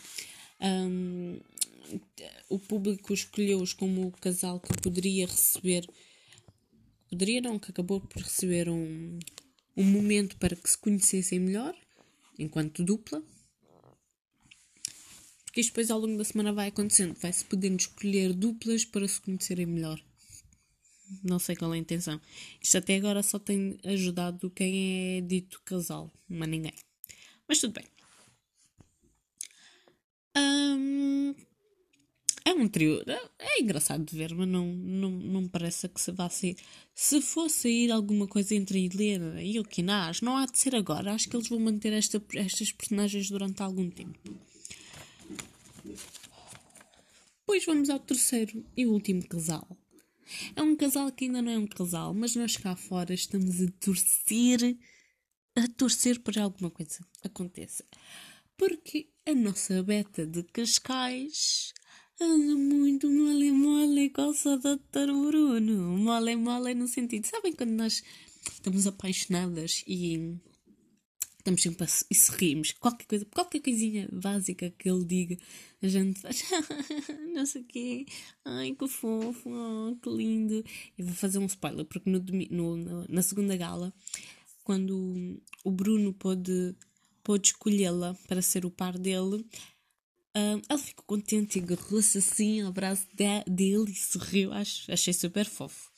[0.61, 1.39] Um,
[2.49, 5.87] o público escolheu-os como o casal que poderia receber.
[7.09, 9.17] Poderia não, que acabou por receber um,
[9.79, 11.75] um momento para que se conhecessem melhor,
[12.37, 13.23] enquanto dupla
[15.49, 17.15] porque isto depois ao longo da semana vai acontecendo.
[17.19, 19.99] Vai-se podendo escolher duplas para se conhecerem melhor.
[21.23, 22.21] Não sei qual é a intenção.
[22.61, 26.73] Isto até agora só tem ajudado quem é dito casal, mas ninguém.
[27.47, 27.85] Mas tudo bem.
[30.37, 31.18] Um,
[32.49, 33.01] é um trio.
[33.37, 36.57] É engraçado de ver, mas não, não, não me parece que se vá sair.
[36.93, 40.75] Se for sair alguma coisa entre a Helena e o Kinaz, não há de ser
[40.75, 41.13] agora.
[41.13, 44.19] Acho que eles vão manter esta, estas personagens durante algum tempo.
[47.39, 49.67] Depois vamos ao terceiro e último casal.
[50.55, 53.67] É um casal que ainda não é um casal, mas nós cá fora estamos a
[53.79, 54.77] torcer,
[55.55, 57.83] a torcer para alguma coisa aconteça.
[58.55, 61.73] Porque a nossa beta de Cascais
[62.19, 65.11] anda muito mole mole com o Dr.
[65.25, 65.97] Bruno.
[65.97, 68.03] Mole mole no sentido, sabem quando nós
[68.53, 70.37] estamos apaixonadas e
[71.37, 75.37] estamos sempre a, e se rimos, qualquer coisa, qualquer coisinha básica que ele diga,
[75.81, 76.43] a gente faz
[77.33, 78.05] não sei o quê,
[78.45, 80.63] ai que fofo, oh, que lindo.
[80.97, 82.19] E vou fazer um spoiler, porque no,
[82.51, 83.93] no, na segunda gala,
[84.63, 86.75] quando o Bruno pôde,
[87.23, 89.45] pôde escolhê-la para ser o par dele,
[90.35, 95.13] um, ele ficou contente e agarrou-se assim ao braço de, dele e sorriu, Acho, achei
[95.13, 95.89] super fofo.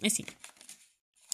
[0.00, 0.24] É assim,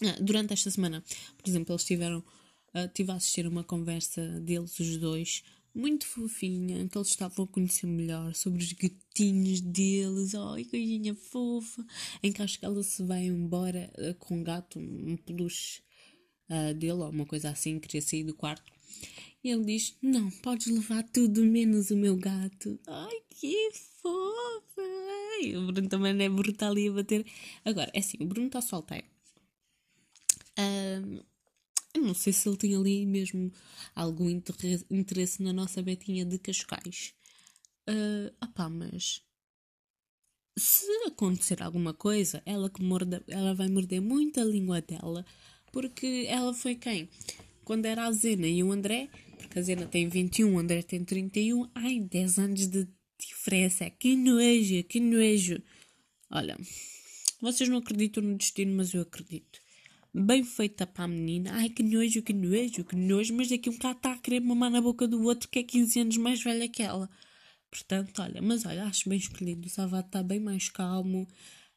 [0.03, 1.03] ah, durante esta semana,
[1.37, 5.43] por exemplo, eles tiveram uh, a assistir uma conversa deles, os dois,
[5.75, 11.85] muito fofinha, que eles estavam a conhecer melhor sobre os gatinhos deles, oh, coisinha fofa,
[12.23, 15.83] em que acho que ela se vai embora uh, com um gato, um peluche
[16.49, 18.73] uh, dele, ou uma coisa assim, queria sair do quarto.
[19.43, 22.79] E ele diz: Não, podes levar tudo menos o meu gato.
[22.87, 23.71] Ai, que
[24.03, 24.83] fofa!
[25.41, 27.25] Ai, o Bruno também é brutal ali a bater.
[27.65, 29.07] Agora, é assim: o Bruno está solteiro.
[30.59, 31.21] Um,
[31.95, 33.53] eu não sei se ele tem ali mesmo
[33.95, 37.15] algum interesse na nossa Betinha de Cascais.
[37.89, 39.23] Uh, opá, mas
[40.59, 45.25] se acontecer alguma coisa, ela que morde, ela vai morder muito a língua dela,
[45.73, 47.09] porque ela foi quem?
[47.65, 51.05] Quando era a Zena e o André, porque a Zena tem 21, o André tem
[51.05, 52.87] 31, ai, 10 anos de
[53.19, 55.63] diferença, que nojo, que nojo.
[56.31, 56.57] Olha,
[57.41, 59.61] vocês não acreditam no destino, mas eu acredito
[60.13, 61.53] bem feita para a menina.
[61.55, 64.71] Ai que nojo, que nojo, que nojo, mas daqui um bocado está a querer mamar
[64.71, 67.09] na boca do outro que é 15 anos mais velha que ela.
[67.71, 69.67] Portanto, olha, mas olha, acho bem escolhido.
[69.67, 71.29] O Salvador está bem mais calmo.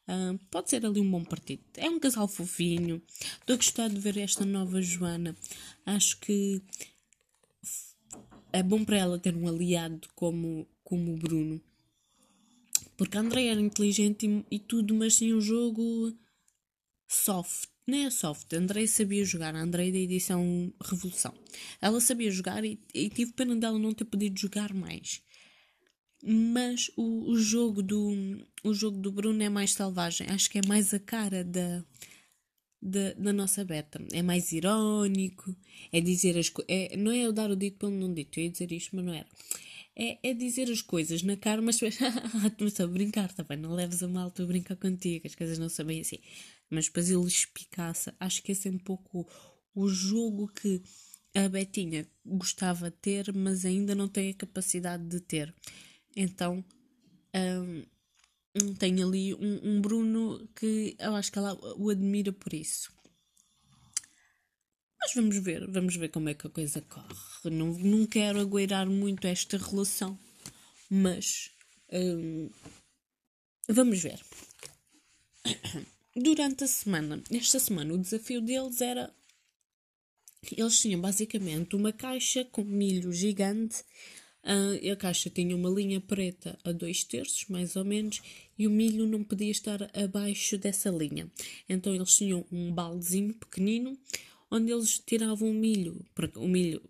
[0.08, 1.62] Uh, pode ser ali um bom partido.
[1.76, 3.02] É um casal fofinho.
[3.40, 5.36] Estou a gostar de ver esta nova Joana.
[5.84, 6.62] Acho que
[8.52, 11.60] é bom para ela ter um aliado como, como o Bruno.
[12.96, 16.14] Porque a André era inteligente e, e tudo, mas tinha um jogo
[17.08, 18.52] soft nem a soft.
[18.52, 21.34] A Andrei sabia jogar, a Andrei da edição Revolução.
[21.80, 25.22] Ela sabia jogar e, e tive pena dela não ter podido jogar mais.
[26.24, 30.28] Mas o, o, jogo do, o jogo do Bruno é mais selvagem.
[30.30, 31.84] Acho que é mais a cara da,
[32.82, 34.04] da, da nossa beta.
[34.12, 35.54] É mais irónico.
[35.92, 36.68] É dizer as coisas.
[36.68, 38.38] É, não é eu dar o dito pelo não dito.
[38.38, 39.26] Eu ia dizer isto, mas não era.
[39.94, 41.78] É, é dizer as coisas na cara, mas
[42.58, 43.58] tu estou a brincar também.
[43.58, 45.26] Tá não leves a mal, estou a brincar contigo.
[45.26, 46.18] As coisas não são bem assim
[46.72, 48.14] mas depois ele espicaça.
[48.18, 49.28] Acho que esse é um pouco
[49.74, 50.82] o jogo que
[51.34, 55.54] a Betinha gostava de ter, mas ainda não tem a capacidade de ter.
[56.16, 56.64] Então
[57.34, 57.84] um,
[58.78, 62.92] tem ali um, um, Bruno que eu acho que ela o admira por isso.
[65.00, 67.50] Mas vamos ver, vamos ver como é que a coisa corre.
[67.50, 70.18] Não, não quero agueirar muito esta relação,
[70.88, 71.50] mas
[71.90, 72.50] um,
[73.68, 74.20] vamos ver.
[76.14, 79.12] Durante a semana, esta semana, o desafio deles era.
[80.50, 83.82] Eles tinham basicamente uma caixa com milho gigante
[84.44, 88.20] a caixa tinha uma linha preta a dois terços, mais ou menos,
[88.58, 91.30] e o milho não podia estar abaixo dessa linha.
[91.68, 93.96] Então eles tinham um baldezinho pequenino,
[94.50, 96.82] onde eles tiravam o milho, porque o milho,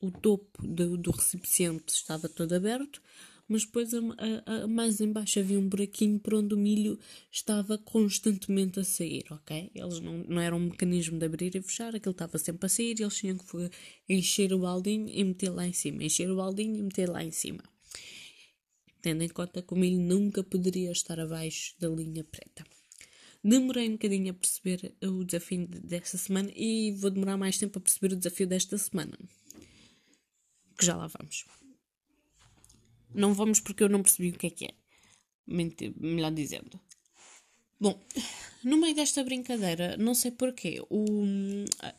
[0.00, 3.02] o topo do, do recipiente estava todo aberto,
[3.48, 6.98] mas depois a, a, a, mais embaixo havia um buraquinho por onde o milho
[7.32, 9.70] estava constantemente a sair, ok?
[9.74, 13.00] Eles não, não eram um mecanismo de abrir e fechar, aquilo estava sempre a sair
[13.00, 13.70] eles tinham que
[14.08, 17.30] encher o baldinho e meter lá em cima, encher o baldinho e meter lá em
[17.30, 17.62] cima.
[19.00, 22.64] Tendo em conta que o milho nunca poderia estar abaixo da linha preta.
[23.42, 27.80] Demorei um bocadinho a perceber o desafio desta semana e vou demorar mais tempo a
[27.80, 29.16] perceber o desafio desta semana.
[30.76, 31.46] Que já lá vamos.
[33.14, 34.74] Não vamos porque eu não percebi o que é que é.
[35.96, 36.80] Melhor dizendo.
[37.80, 37.98] Bom,
[38.64, 41.24] no meio desta brincadeira, não sei porquê, o,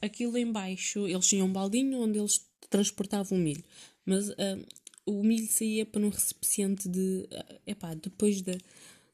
[0.02, 3.64] aquilo em baixo, eles tinham um baldinho onde eles transportavam o milho,
[4.06, 4.66] mas uh,
[5.06, 7.28] o milho saía para um recipiente de.
[7.32, 8.58] Uh, epá, depois da.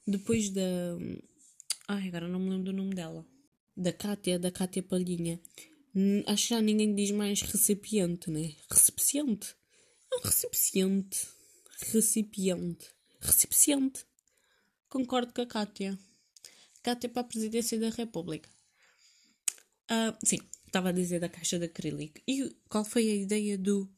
[0.08, 0.62] Depois da.
[1.88, 3.26] Ai, agora não me lembro do nome dela.
[3.78, 5.40] Da Cátia, da Cátia Palhinha.
[6.26, 8.54] Acho que já ninguém diz mais recipiente, né?
[8.70, 9.56] Recipiente?
[10.12, 11.28] É um recipiente
[11.82, 12.88] recipiente.
[13.20, 14.06] Recipiente.
[14.90, 15.98] Concordo com a Kátia.
[16.82, 18.50] Kátia para a presidência da República.
[19.86, 22.20] Uh, sim, estava a dizer da caixa de acrílico.
[22.28, 23.90] E qual foi a ideia do,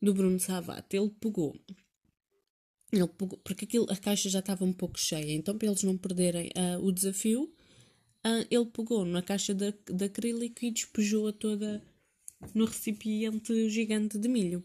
[0.00, 0.96] do Bruno Savate?
[0.96, 1.58] Ele pegou.
[2.92, 5.96] Ele pegou porque aquilo, a caixa já estava um pouco cheia, então para eles não
[5.96, 11.82] perderem uh, o desafio, uh, ele pegou na caixa de, de acrílico e despejou-a toda
[12.54, 14.64] no recipiente gigante de milho.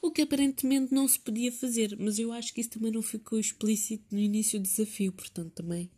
[0.00, 3.38] O que aparentemente não se podia fazer, mas eu acho que isso também não ficou
[3.38, 5.90] explícito no início do desafio, portanto também.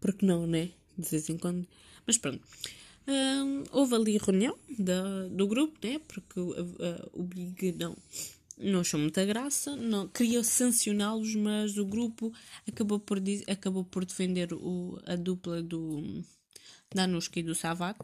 [0.00, 0.70] Porque não, né?
[0.96, 1.66] De vez em quando.
[2.06, 2.42] Mas pronto.
[3.70, 6.00] Houve ali reunião da, do grupo, né?
[6.06, 6.54] Porque uh,
[7.12, 7.96] o Big não,
[8.58, 12.32] não achou muita graça, não, queria sancioná-los, mas o grupo
[12.66, 16.22] acabou por, acabou por defender o, a dupla do
[16.94, 17.98] da Anushka e do Savat.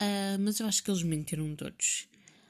[0.00, 2.08] Uh, mas eu acho que eles mentiram todos.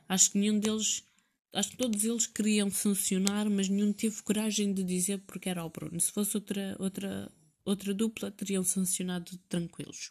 [0.09, 1.05] Acho que nenhum deles,
[1.53, 5.69] acho que todos eles queriam sancionar, mas nenhum teve coragem de dizer porque era o
[5.71, 6.01] Bruno.
[6.01, 7.31] Se fosse outra, outra,
[7.65, 10.11] outra dupla, teriam sancionado tranquilos.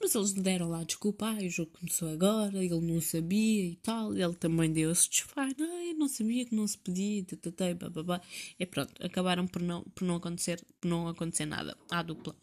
[0.00, 4.12] Mas eles deram lá desculpa, ah, o jogo começou agora, ele não sabia e tal.
[4.12, 8.20] Ele também deu esse desfaz, não, eu não sabia que não se podia, tatatá, bababá.
[8.58, 12.34] E pronto, acabaram por não, por não, acontecer, por não acontecer nada à dupla.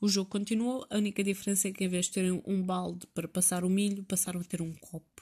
[0.00, 3.28] O jogo continuou, a única diferença é que em vez de terem um balde para
[3.28, 5.13] passar o milho, passaram a ter um copo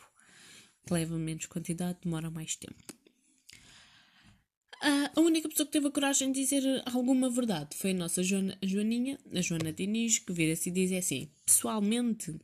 [0.90, 2.83] leva menos quantidade, demora mais tempo.
[5.14, 8.59] a única pessoa que teve a coragem de dizer alguma verdade foi a nossa Joana,
[8.62, 12.35] Joaninha, a Joana Diniz, que vira-se e diz assim: pessoalmente,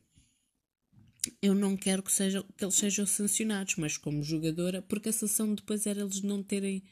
[1.41, 5.53] eu não quero que, seja, que eles sejam sancionados, mas como jogadora, porque a sessão
[5.53, 6.83] depois era eles não terem,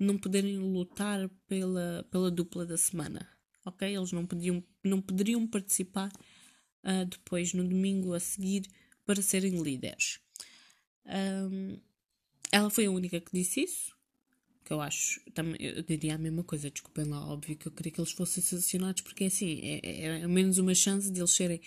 [0.00, 3.28] não poderem lutar pela, pela dupla da semana.
[3.64, 3.94] Ok?
[3.94, 6.10] Eles não, podiam, não poderiam participar
[6.84, 8.66] uh, depois no domingo a seguir
[9.04, 10.20] para serem líderes.
[11.08, 11.78] Um,
[12.52, 13.96] ela foi a única que disse isso.
[14.64, 17.90] Que eu acho, também, eu diria a mesma coisa, desculpem lá, óbvio que eu queria
[17.90, 21.30] que eles fossem sancionados, porque é assim, é, é, é menos uma chance de eles
[21.30, 21.58] serem,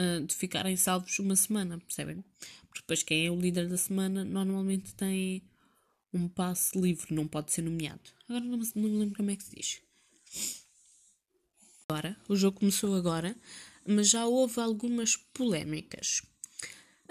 [0.00, 2.24] uh, de ficarem salvos uma semana, percebem?
[2.68, 5.42] Porque depois quem é o líder da semana normalmente tem
[6.10, 8.10] um passe livre, não pode ser nomeado.
[8.26, 9.82] Agora não, não me lembro como é que se diz.
[11.86, 13.36] Agora, o jogo começou agora,
[13.86, 16.22] mas já houve algumas polémicas.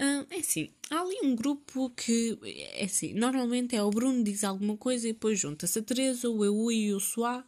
[0.01, 2.35] Uh, é assim, há ali um grupo que,
[2.73, 6.43] é assim, normalmente é o Bruno diz alguma coisa e depois junta-se a Teresa, o
[6.43, 7.45] Eu e o Soá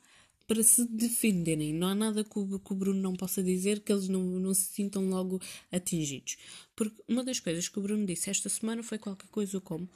[0.48, 1.74] para se defenderem.
[1.74, 4.54] Não há nada que o, que o, Bruno não possa dizer que eles não, não
[4.54, 5.42] se sintam logo
[5.72, 6.38] atingidos.
[6.76, 9.90] Porque uma das coisas que o Bruno disse esta semana foi qualquer coisa como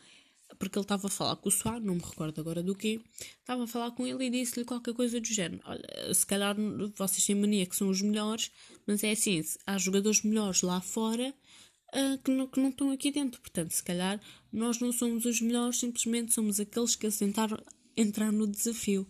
[0.57, 3.01] porque ele estava a falar com o Soá, não me recordo agora do quê,
[3.39, 5.61] estava a falar com ele e disse-lhe qualquer coisa do género.
[5.65, 6.55] Olha, se calhar
[6.95, 8.49] vocês têm mania que são os melhores,
[8.85, 11.33] mas é assim, há jogadores melhores lá fora
[11.93, 13.39] uh, que, não, que não estão aqui dentro.
[13.41, 14.19] Portanto, se calhar
[14.51, 17.57] nós não somos os melhores, simplesmente somos aqueles que assentaram
[17.95, 19.07] entrar no desafio.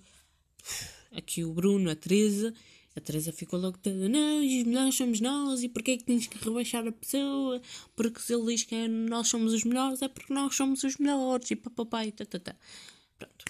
[1.12, 2.54] Aqui o Bruno, a Teresa.
[2.96, 6.26] A Teresa ficou logo toda, não, os melhores somos nós, e porquê é que tens
[6.26, 7.62] que rebaixar a pessoa?
[7.96, 10.98] Porque se ele diz que é, nós somos os melhores, é porque nós somos os
[10.98, 12.56] melhores, e papapá, e tatatá.
[13.20, 13.46] Pronto.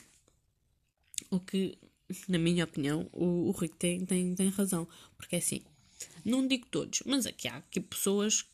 [1.32, 1.78] o que,
[2.28, 4.86] na minha opinião, o, o Rui tem, tem, tem razão.
[5.16, 5.62] Porque é assim,
[6.26, 8.46] não digo todos, mas aqui há aqui pessoas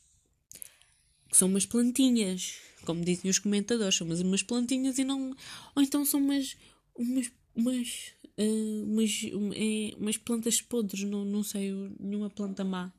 [1.34, 5.34] que são umas plantinhas, como dizem os comentadores, são umas, plantinhas e não.
[5.74, 6.56] Ou então são umas.
[6.94, 7.32] umas.
[7.56, 9.10] umas, uh, umas,
[9.56, 12.92] é, umas plantas podres, não, não sei, nenhuma planta má.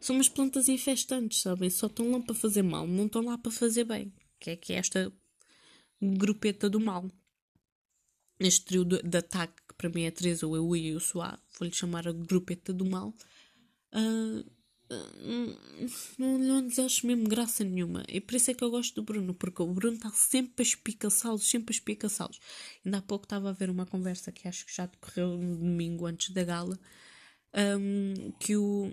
[0.00, 1.68] São umas plantas infestantes, sabem?
[1.68, 4.12] Só estão lá para fazer mal, não estão lá para fazer bem.
[4.38, 5.12] Que é que é esta
[6.00, 7.10] grupeta do mal.
[8.38, 11.36] Este trio de, de ataque, que para mim é Teresa, o Eu e o Suá,
[11.58, 13.12] vou-lhe chamar a grupeta do mal.
[13.92, 14.55] Uh,
[16.18, 18.04] não, não lhes acho mesmo graça nenhuma.
[18.08, 20.62] E por isso é que eu gosto do Bruno, porque o Bruno está sempre a
[20.62, 22.40] espicaçá-los, sempre a espicaçá-los.
[22.84, 26.06] Ainda há pouco estava a ver uma conversa que acho que já decorreu no domingo
[26.06, 26.78] antes da gala,
[27.78, 28.92] um, que o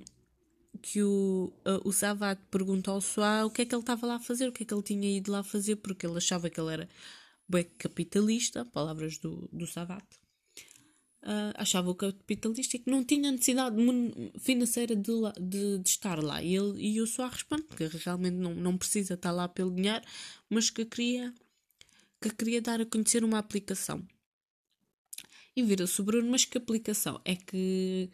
[0.82, 4.16] que o, uh, o Savat perguntou ao Soá o que é que ele estava lá
[4.16, 6.60] a fazer, o que é que ele tinha ido lá fazer, porque ele achava que
[6.60, 6.90] ele era
[7.48, 10.04] bem capitalista, palavras do, do Savat
[11.24, 13.76] uh, achava o capitalista que não tinha necessidade
[14.40, 16.44] financeira de, de, de, estar lá.
[16.44, 20.04] E, ele, e eu só respondo que realmente não, não precisa estar lá pelo dinheiro,
[20.50, 21.34] mas que queria,
[22.22, 24.06] que queria dar a conhecer uma aplicação.
[25.56, 27.22] E vira-se o Bruno, mas que aplicação?
[27.24, 28.10] É que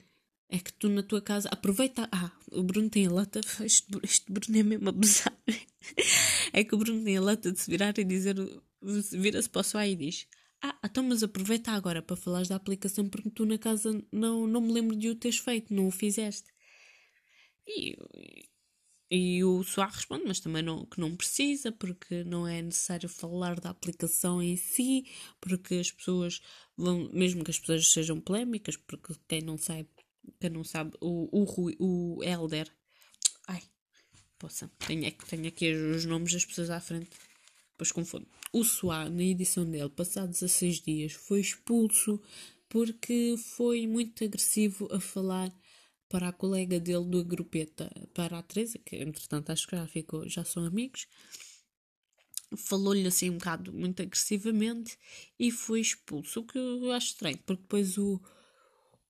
[0.52, 2.10] é que tu na tua casa aproveita.
[2.12, 3.40] Ah, o Bruno tem a lata.
[3.64, 5.38] Este, este Bruno é mesmo abusado.
[6.52, 8.36] é que o Bruno tem a lata de se virar e dizer.
[8.82, 10.28] Vira-se para o e diz:
[10.62, 14.62] ah, então mas aproveita agora para falares da aplicação porque tu na casa não, não
[14.62, 16.52] me lembro de o teres feito, não o fizeste.
[17.68, 17.96] E,
[19.12, 23.60] e o Soar responde, mas também não, que não precisa, porque não é necessário falar
[23.60, 25.06] da aplicação em si,
[25.42, 26.42] porque as pessoas
[26.78, 29.90] vão, mesmo que as pessoas sejam polémicas, porque quem não sabe,
[30.40, 32.72] quem não sabe, o, o, Rui, o Elder,
[33.48, 33.64] ai,
[34.38, 37.10] poça, tenho, tenho aqui os nomes das pessoas à frente,
[37.80, 38.28] depois confundo.
[38.52, 42.22] O Soá, na edição dele, passados 16 dias, foi expulso
[42.68, 45.54] porque foi muito agressivo a falar
[46.10, 50.28] para a colega dele do grupeta, para a Teresa, que entretanto acho que já ficou,
[50.28, 51.08] já são amigos.
[52.58, 54.98] Falou-lhe assim um bocado muito agressivamente
[55.40, 58.20] e foi expulso, o que eu acho estranho, porque depois o,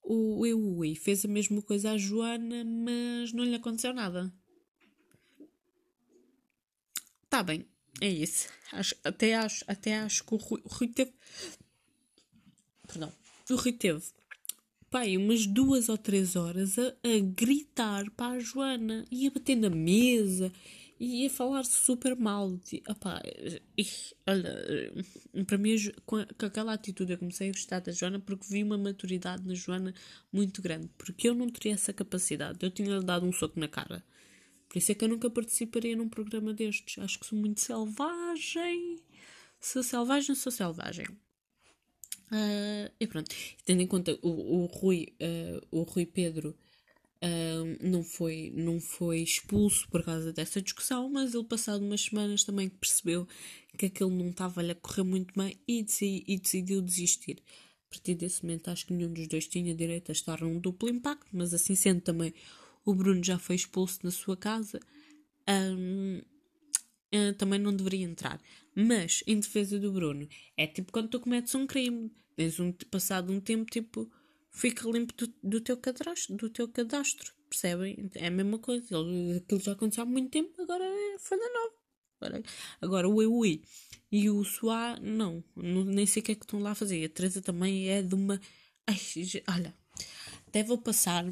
[0.04, 4.32] o Eui fez a mesma coisa à Joana, mas não lhe aconteceu nada.
[7.30, 7.66] Tá bem,
[8.02, 8.48] é isso.
[8.72, 11.14] Acho, até, acho, até acho que o Rui, o Rui teve.
[12.88, 13.12] Perdão.
[13.50, 14.04] O Rui teve.
[14.90, 19.06] Pai, umas duas ou três horas a, a gritar para a Joana.
[19.12, 20.52] e a bater na mesa.
[21.00, 22.58] E a falar super mal.
[22.58, 22.84] De,
[23.78, 23.88] e,
[24.28, 24.94] olha,
[25.46, 25.76] para mim,
[26.06, 29.54] com, com aquela atitude, eu comecei a gostar da Joana porque vi uma maturidade na
[29.54, 29.94] Joana
[30.32, 30.90] muito grande.
[30.98, 32.60] Porque eu não teria essa capacidade.
[32.62, 34.04] Eu tinha-lhe dado um soco na cara.
[34.70, 37.04] Por isso é que eu nunca participaria num programa destes.
[37.04, 39.00] Acho que sou muito selvagem.
[39.60, 41.08] Sou selvagem, sou selvagem.
[42.32, 46.56] Uh, e pronto, tendo em conta o, o Rui, uh, o Rui Pedro
[47.24, 52.44] uh, não, foi, não foi expulso por causa dessa discussão, mas ele passado umas semanas
[52.44, 53.28] também percebeu
[53.76, 55.84] que aquilo não estava-lhe a correr muito bem e,
[56.28, 57.42] e decidiu desistir.
[57.88, 60.88] A partir desse momento acho que nenhum dos dois tinha direito a estar num duplo
[60.88, 62.32] impacto, mas assim sendo também
[62.90, 64.80] o Bruno já foi expulso da sua casa,
[65.48, 66.26] um, uh,
[67.12, 68.42] eh, também não deveria entrar.
[68.76, 70.28] Mas, em defesa do Bruno,
[70.58, 74.10] é tipo quando tu cometes um crime, tens um, passado um tempo, tipo,
[74.52, 78.10] fica limpo do, do, teu, cadastro, do teu cadastro, percebem?
[78.16, 78.86] É a mesma coisa,
[79.38, 81.80] aquilo já aconteceu há muito tempo, agora é folha nova.
[82.22, 82.44] Agora,
[82.82, 83.64] agora o EUI
[84.12, 87.06] e o SUA, não, não, nem sei o que é que estão lá a fazer.
[87.06, 88.42] A Teresa também é de uma.
[88.86, 88.98] Ai,
[89.48, 89.74] olha,
[90.48, 91.26] até vou passar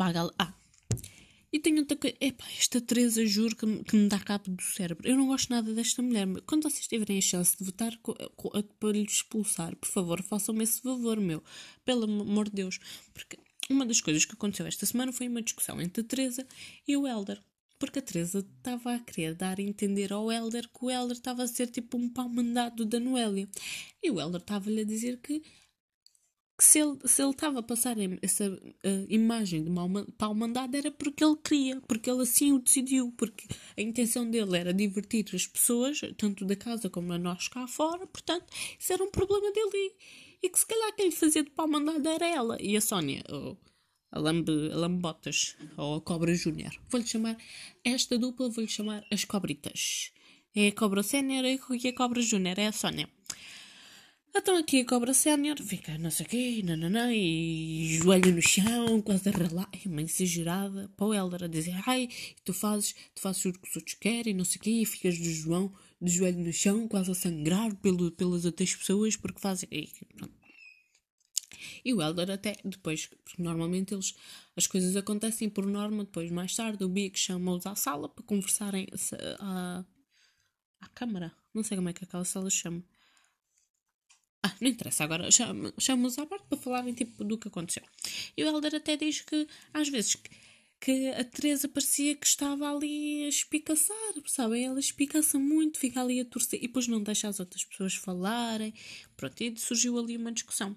[0.00, 0.54] paga Ah,
[1.52, 2.16] e tenho outra coisa.
[2.18, 5.06] Epá, esta Teresa juro que me, que me dá cabo do cérebro.
[5.06, 6.26] Eu não gosto nada desta mulher.
[6.46, 7.92] Quando vocês tiverem a chance de votar
[8.78, 11.44] para lhe expulsar, por favor, façam-me esse favor, meu.
[11.84, 12.78] Pelo amor de Deus.
[13.12, 13.36] Porque
[13.68, 16.46] uma das coisas que aconteceu esta semana foi uma discussão entre a Teresa
[16.88, 17.42] e o Helder.
[17.78, 21.42] Porque a Teresa estava a querer dar a entender ao Helder que o Helder estava
[21.42, 23.46] a ser tipo um pau mandado da Noélia.
[24.02, 25.42] E o Helder estava-lhe a dizer que
[26.60, 29.70] que se ele, se ele estava a passar essa uh, imagem de
[30.18, 33.46] pau mandado era porque ele queria, porque ele assim o decidiu, porque
[33.78, 38.06] a intenção dele era divertir as pessoas, tanto da casa como a nós cá fora,
[38.06, 38.44] portanto,
[38.78, 39.70] isso era um problema dele
[40.42, 42.80] e, e que se calhar quem lhe fazia de pau mandado era ela e a
[42.82, 43.56] Sónia, ou
[44.12, 46.72] a, Lambe, a Lambotas, ou a Cobra Júnior.
[46.90, 47.38] Vou-lhe chamar,
[47.82, 50.12] esta dupla vou-lhe chamar as Cobritas.
[50.54, 53.08] É a Cobra Sénior e a Cobra Júnior, é a Sónia.
[54.34, 59.02] Então aqui a cobra sénior fica não sei o quê, nananã, e joelho no chão,
[59.02, 62.08] quase a ralar, é uma exagerada, para o Helder a dizer, ai,
[62.44, 65.16] tu fazes, tu fazes o que os outros querem, não sei o quê, e ficas
[65.16, 69.68] de João, de joelho no chão, quase a sangrar pelo, pelas outras pessoas porque fazem.
[69.70, 70.34] E, pronto.
[71.84, 74.14] E o Elder até depois, porque normalmente eles
[74.56, 78.86] as coisas acontecem por norma, depois mais tarde o Big chama-os à sala para conversarem
[79.38, 79.84] à,
[80.80, 81.32] à câmara.
[81.52, 82.82] Não sei como é que aquela sala chama.
[84.42, 87.82] Ah, não interessa, agora chama-os à parte para falarem tipo do que aconteceu.
[88.36, 90.16] E o Elder até diz que às vezes
[90.80, 94.64] que a Teresa parecia que estava ali a espicaçar, sabem?
[94.64, 98.72] Ela espicaça muito, fica ali a torcer e depois não deixa as outras pessoas falarem.
[99.14, 100.74] Pronto, e surgiu ali uma discussão.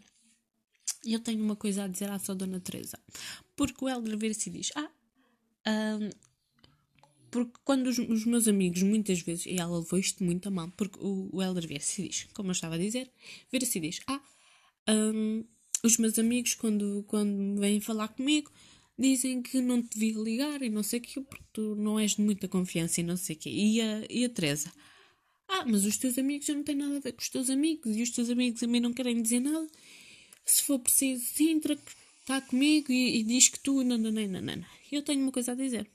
[1.05, 2.99] E eu tenho uma coisa a dizer à sua Dona Teresa.
[3.55, 4.89] Porque o Helder vira-se e diz: Ah,
[5.67, 6.09] um,
[7.33, 10.71] porque quando os, os, meus amigos, muitas vezes, e ela levou isto muito a mal,
[10.77, 13.09] porque o, o Helder vira-se diz: Como eu estava a dizer,
[13.51, 14.21] vira-se diz: Ah,
[14.87, 15.43] um,
[15.83, 18.51] os meus amigos, quando, quando vêm falar comigo,
[18.97, 22.11] dizem que não te devia ligar e não sei o que, porque tu não és
[22.11, 23.49] de muita confiança e não sei o que.
[23.49, 24.71] E a, e a Teresa:
[25.47, 27.97] Ah, mas os teus amigos, eu não tenho nada a ver com os teus amigos,
[27.97, 29.67] e os teus amigos a mim não querem dizer nada
[30.45, 31.77] se for preciso, Sintra
[32.21, 33.83] está comigo e, e, diz que tu.
[33.83, 34.65] Não, não, não, não, não.
[34.91, 35.89] Eu tenho uma coisa a dizer.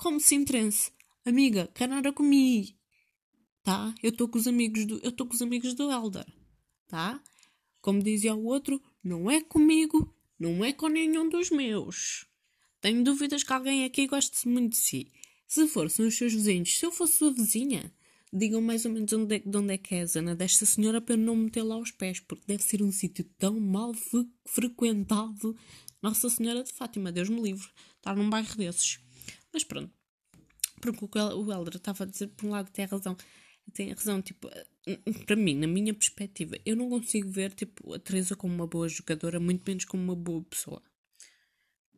[0.00, 0.90] Como Sintrense,
[1.26, 2.72] amiga, canara comigo.
[3.62, 3.94] Tá?
[4.02, 4.98] Eu estou com os amigos do.
[5.00, 6.24] Eu estou com os amigos do Elder.
[6.88, 7.22] Tá?
[7.82, 12.24] Como dizia o outro, não é comigo, não é com nenhum dos meus.
[12.80, 15.12] Tenho dúvidas que alguém aqui goste muito de si.
[15.46, 16.78] Se for, são os seus vizinhos.
[16.78, 17.92] Se eu fosse sua vizinha,
[18.32, 21.02] digam mais ou menos onde é, de onde é que é a zona desta senhora
[21.02, 23.92] para não meter lá os pés, porque deve ser um sítio tão mal
[24.46, 25.54] frequentado.
[26.02, 28.98] Nossa Senhora de Fátima, Deus me livre, estar num bairro desses.
[29.52, 29.92] Mas pronto,
[30.80, 33.16] porque o Helder estava a dizer, por um lado, tem razão.
[33.72, 34.50] Tem razão, tipo,
[35.26, 38.88] para mim, na minha perspectiva, eu não consigo ver tipo, a Teresa como uma boa
[38.88, 40.82] jogadora, muito menos como uma boa pessoa.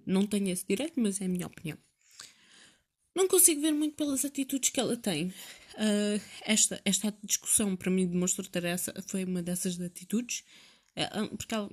[0.05, 1.78] Não tenho esse direito, mas é a minha opinião.
[3.14, 5.28] Não consigo ver muito pelas atitudes que ela tem.
[5.28, 10.44] Uh, esta, esta discussão para mim demonstrou ter essa, foi uma dessas atitudes,
[10.96, 11.70] uh, porque ela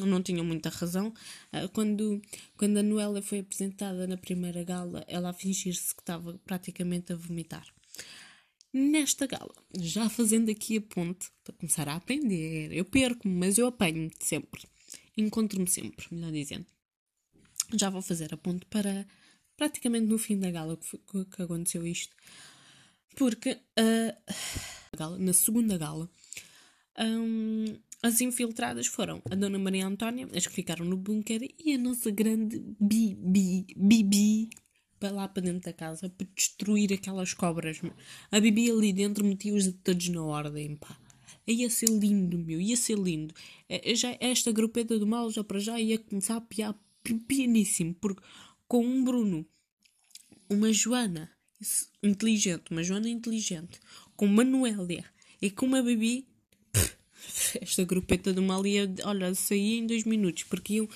[0.00, 1.12] não tinha muita razão.
[1.52, 2.20] Uh, quando,
[2.56, 7.16] quando a Noélia foi apresentada na primeira gala, ela a fingir-se que estava praticamente a
[7.16, 7.66] vomitar.
[8.72, 13.68] Nesta gala, já fazendo aqui a ponte para começar a aprender, eu perco-me, mas eu
[13.68, 14.64] apanho-me sempre.
[15.16, 16.66] Encontro-me sempre, melhor dizendo.
[17.72, 19.06] Já vou fazer a ponte para
[19.56, 22.14] praticamente no fim da gala que, foi, que aconteceu isto.
[23.16, 26.10] Porque uh, na segunda gala
[26.98, 31.78] um, as infiltradas foram a Dona Maria Antónia, as que ficaram no bunker, e a
[31.78, 34.50] nossa grande Bibi, Bibi
[35.00, 37.80] para lá para dentro da casa para destruir aquelas cobras.
[38.30, 40.94] A Bibi ali dentro metia-os todos na ordem, pá.
[41.46, 43.32] Ia ser lindo, meu, ia ser lindo.
[43.70, 46.78] É, já, esta grupeta do mal já para já ia começar a piar
[47.26, 48.22] pianíssimo, porque
[48.68, 49.46] com um Bruno,
[50.50, 51.30] uma Joana
[52.02, 53.80] inteligente, uma Joana inteligente,
[54.14, 55.06] com uma Noélia
[55.40, 56.33] e com uma Bibi,
[57.60, 60.88] esta grupeta do mal ia, olha, saía em dois minutos, porque iam,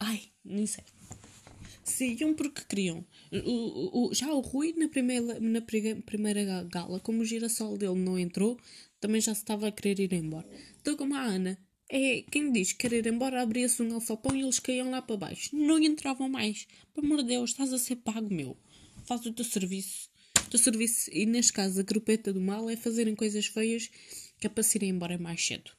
[0.00, 0.84] ai, nem sei.
[1.84, 3.04] Saíam porque queriam.
[3.32, 8.18] O, o, já o Rui, na primeira, na primeira gala, como o girassol dele não
[8.18, 8.58] entrou,
[9.00, 10.46] também já se estava a querer ir embora.
[10.80, 11.58] Então, como a Ana,
[11.90, 15.16] é, quem diz que querer ir embora, abria-se um alçapão e eles caíam lá para
[15.16, 15.56] baixo.
[15.56, 16.66] Não entravam mais.
[16.94, 18.56] Pelo amor de Deus, estás a ser pago, meu.
[19.04, 20.10] Faz o teu serviço.
[20.46, 23.90] O teu serviço, e neste caso a grupeta do mal, é fazerem coisas feias
[24.38, 25.70] que é para se irem embora mais cedo.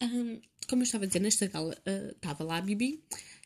[0.00, 3.02] Um, como eu estava a dizer, nesta gala uh, estava lá a Bibi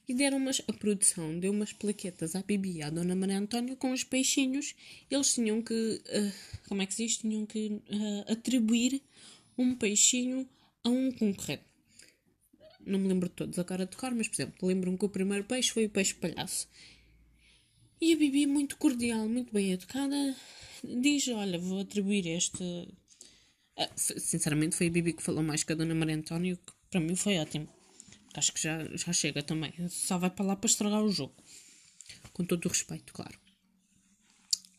[0.08, 3.76] e deram umas, a produção deu umas plaquetas à Bibi e à Dona Maria Antónia
[3.76, 4.74] com os peixinhos.
[5.10, 7.18] Eles tinham que, uh, como é que se diz?
[7.18, 9.02] Tinham que uh, atribuir
[9.58, 10.48] um peixinho
[10.84, 11.64] a um concorrente.
[12.86, 15.44] Não me lembro de todos agora de cor, mas por exemplo, lembro-me que o primeiro
[15.44, 16.68] peixe foi o peixe palhaço.
[18.00, 20.36] E a Bibi, muito cordial, muito bem educada,
[20.84, 22.88] diz: Olha, vou atribuir este.
[23.76, 27.00] Ah, sinceramente, foi a Bibi que falou mais que a Dona Maria António, que para
[27.00, 27.68] mim foi ótimo.
[28.34, 29.72] Acho que já, já chega também.
[29.88, 31.34] Só vai para lá para estragar o jogo.
[32.32, 33.38] Com todo o respeito, claro.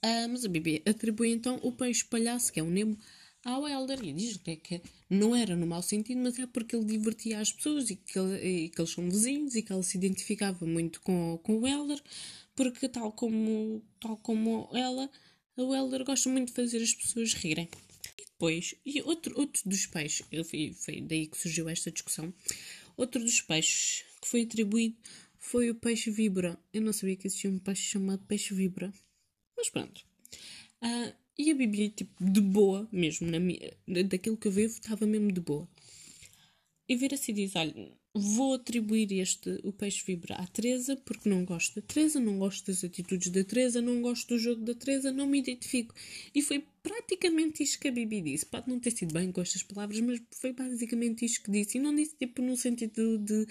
[0.01, 2.97] Ah, mas a Bibi atribui então o peixe palhaço, que é o Nemo,
[3.43, 6.75] ao Elder e diz que, é que não era no mau sentido, mas é porque
[6.75, 9.97] ele divertia as pessoas e que, e que eles são vizinhos e que ele se
[9.97, 12.01] identificava muito com, com o Elder,
[12.55, 15.09] porque tal como, tal como ela,
[15.55, 17.69] o Elder gosta muito de fazer as pessoas rirem.
[18.19, 22.33] E depois, e outro, outro dos peixes, foi, foi daí que surgiu esta discussão,
[22.95, 24.97] outro dos peixes que foi atribuído
[25.39, 26.59] foi o peixe vibra.
[26.73, 28.91] Eu não sabia que existia um peixe chamado peixe vibra.
[29.55, 30.05] Mas pronto.
[30.83, 33.71] Uh, e a Bíblia, tipo, de boa mesmo, na minha,
[34.05, 35.67] daquilo que eu vejo, estava mesmo de boa.
[36.89, 37.73] e vira-se e diz: Olha,
[38.17, 42.65] vou atribuir este, o peixe vibra à Teresa, porque não gosto da Teresa, não gosto
[42.67, 45.93] das atitudes da Teresa, não gosto do jogo da Teresa, não me identifico.
[46.33, 48.45] E foi praticamente isto que a Bibi disse.
[48.45, 51.77] Pode não ter sido bem com estas palavras, mas foi basicamente isto que disse.
[51.77, 53.47] E não disse tipo no sentido de.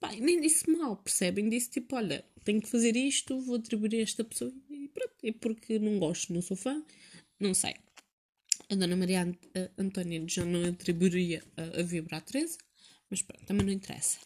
[0.00, 1.48] Pá, nem disse mal, percebem?
[1.48, 4.52] Disse tipo: Olha, tenho que fazer isto, vou atribuir a esta pessoa.
[4.70, 6.82] E pronto, é porque não gosto, não sou fã,
[7.40, 7.74] não sei.
[8.70, 9.30] A Dona Maria
[9.76, 12.56] Antónia já não atribuiria a, a vibra à Teresa,
[13.14, 14.18] mas pronto, também não interessa.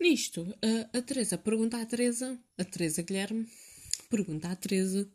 [0.00, 3.46] Nisto, a, a Teresa pergunta à Teresa, a Teresa Guilherme,
[4.08, 5.06] pergunta à Teresa,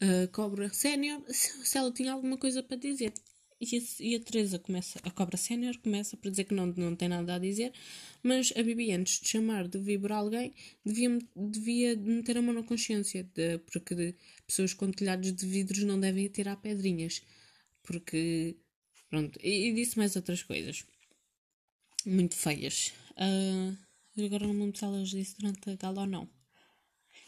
[0.00, 3.12] a cobra sénior, se, se ela tinha alguma coisa para dizer.
[3.60, 7.34] E a, Teresa começa, a cobra sénior começa por dizer que não, não tem nada
[7.34, 7.72] a dizer,
[8.22, 10.54] mas a Bibi, antes de chamar de vibra alguém,
[10.86, 14.14] devia, devia meter a mão na consciência, de, porque de,
[14.46, 17.20] pessoas com telhados de vidros não devem tirar pedrinhas,
[17.82, 18.56] porque.
[19.10, 20.86] Pronto, e, e disse mais outras coisas
[22.06, 22.92] muito feias.
[23.12, 23.76] Uh,
[24.24, 26.28] agora não me lembro se elas disse durante a gala ou não.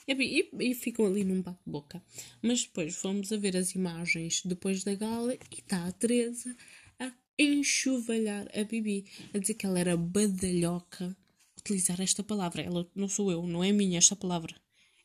[0.06, 2.02] E, e, e ficam ali num bate-boca.
[2.42, 6.56] Mas depois fomos a ver as imagens depois da gala e está a Teresa
[6.98, 11.16] a enxovalhar a Bibi, a dizer que ela era badalhoca.
[11.58, 14.54] Utilizar esta palavra, ela não sou eu, não é minha esta palavra.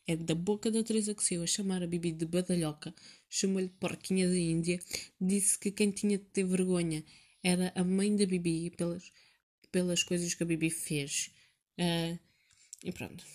[0.08, 2.96] É da boca da Teresa que saiu a chamar a Bibi de badalhoca.
[3.30, 4.80] Chamou-lhe porquinha da Índia.
[5.20, 7.04] Disse que quem tinha de ter vergonha
[7.44, 9.12] era a mãe da Bibi pelas,
[9.72, 11.32] pelas coisas que a Bibi fez.
[11.78, 12.20] Uh,
[12.84, 13.26] e pronto.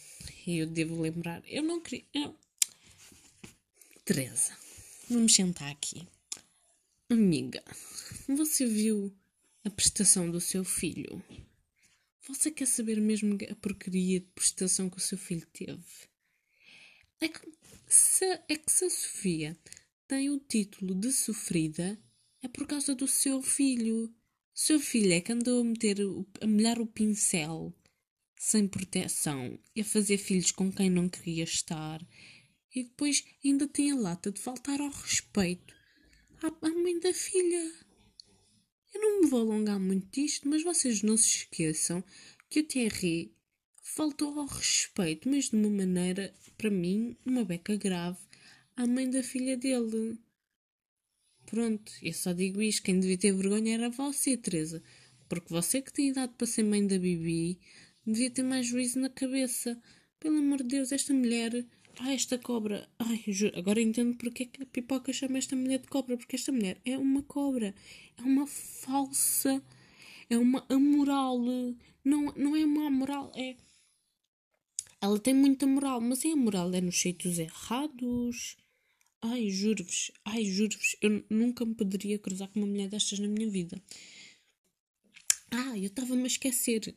[0.47, 1.43] Eu devo lembrar.
[1.47, 2.05] Eu não queria.
[2.15, 2.37] Eu...
[4.05, 4.57] Teresa,
[5.09, 6.07] vamos sentar aqui.
[7.09, 7.63] Amiga,
[8.27, 9.15] você viu
[9.65, 11.23] a prestação do seu filho?
[12.27, 15.83] Você quer saber mesmo a porcaria de prestação que o seu filho teve?
[17.21, 17.41] É que
[17.87, 19.57] se, é que se a Sofia
[20.09, 21.99] tem o título de sofrida,
[22.43, 24.13] é por causa do seu filho.
[24.55, 25.99] Seu filho é que andou a meter,
[26.41, 27.75] a molhar o pincel
[28.39, 32.05] sem proteção e a fazer filhos com quem não queria estar.
[32.75, 35.75] E depois ainda tem a lata de faltar ao respeito
[36.43, 37.73] à mãe da filha.
[38.93, 42.03] Eu não me vou alongar muito disto, mas vocês não se esqueçam
[42.51, 43.35] que o Thierry
[43.83, 48.19] faltou ao respeito, mas de uma maneira, para mim, uma beca grave
[48.77, 50.19] à mãe da filha dele.
[51.53, 52.83] Pronto, eu só digo isto.
[52.83, 54.83] Quem devia ter vergonha era você, Teresa.
[55.29, 57.61] Porque você que tem idade para ser mãe da Bibi
[58.07, 59.79] Devia ter mais juízo na cabeça.
[60.19, 61.67] Pelo amor de Deus, esta mulher.
[61.99, 62.89] Ai, esta cobra.
[62.99, 63.53] Ai, juro.
[63.59, 66.17] Agora entendo porque é que a pipoca chama esta mulher de cobra.
[66.17, 67.75] Porque esta mulher é uma cobra.
[68.17, 69.63] É uma falsa.
[70.31, 71.39] É uma amoral.
[72.03, 73.31] Não, não é uma amoral.
[73.37, 73.57] É.
[75.03, 78.57] Ela tem muita moral, mas é a moral é nos sítios errados.
[79.23, 80.11] Ai, juro-vos.
[80.25, 80.97] Ai, juro-vos.
[81.01, 83.81] Eu nunca me poderia cruzar com uma mulher destas na minha vida.
[85.51, 86.95] Ah, eu estava-me a esquecer.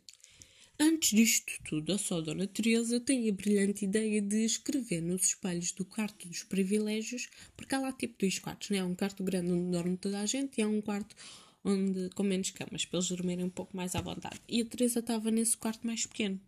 [0.79, 5.71] Antes disto tudo, a só Dona Teresa tem a brilhante ideia de escrever nos espelhos
[5.71, 8.79] do quarto dos privilégios, porque há lá tipo dois quartos, né?
[8.79, 11.15] Há um quarto grande onde dorme toda a gente e há um quarto
[11.63, 14.41] onde com menos camas, para eles dormirem um pouco mais à vontade.
[14.49, 16.41] E a Teresa estava nesse quarto mais pequeno.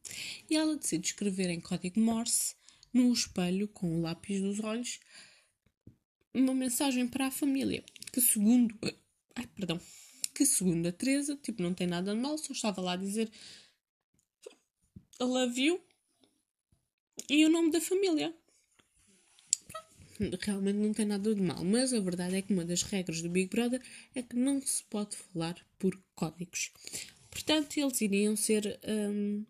[0.50, 2.56] E ela decide escrever em código Morse,
[2.94, 5.00] no espelho, com o lápis dos olhos,
[6.34, 8.78] uma mensagem para a família, que segundo...
[9.36, 9.80] Ai, perdão.
[10.34, 13.32] Que segundo a Teresa, tipo, não tem nada de mal, só estava lá a dizer
[15.20, 15.82] I love you
[17.28, 18.34] e o nome da família.
[20.42, 23.30] Realmente não tem nada de mal, mas a verdade é que uma das regras do
[23.30, 23.82] Big Brother
[24.16, 26.72] é que não se pode falar por códigos.
[27.30, 28.80] Portanto, eles iriam ser.
[28.88, 29.46] Um,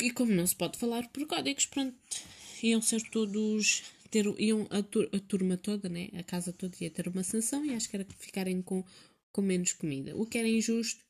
[0.00, 1.96] e como não se pode falar por códigos, pronto,
[2.62, 3.82] iam ser todos.
[4.14, 6.08] Ter, iam a, tur a turma toda, né?
[6.12, 8.84] a casa toda ia ter uma sanção e acho que era ficarem com,
[9.32, 10.16] com menos comida.
[10.16, 11.04] O que era injusto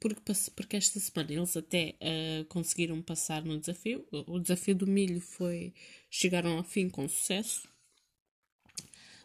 [0.00, 4.06] porque, porque esta semana eles até uh, conseguiram passar no desafio.
[4.26, 5.74] O desafio do milho foi.
[6.10, 7.68] chegaram ao fim com sucesso.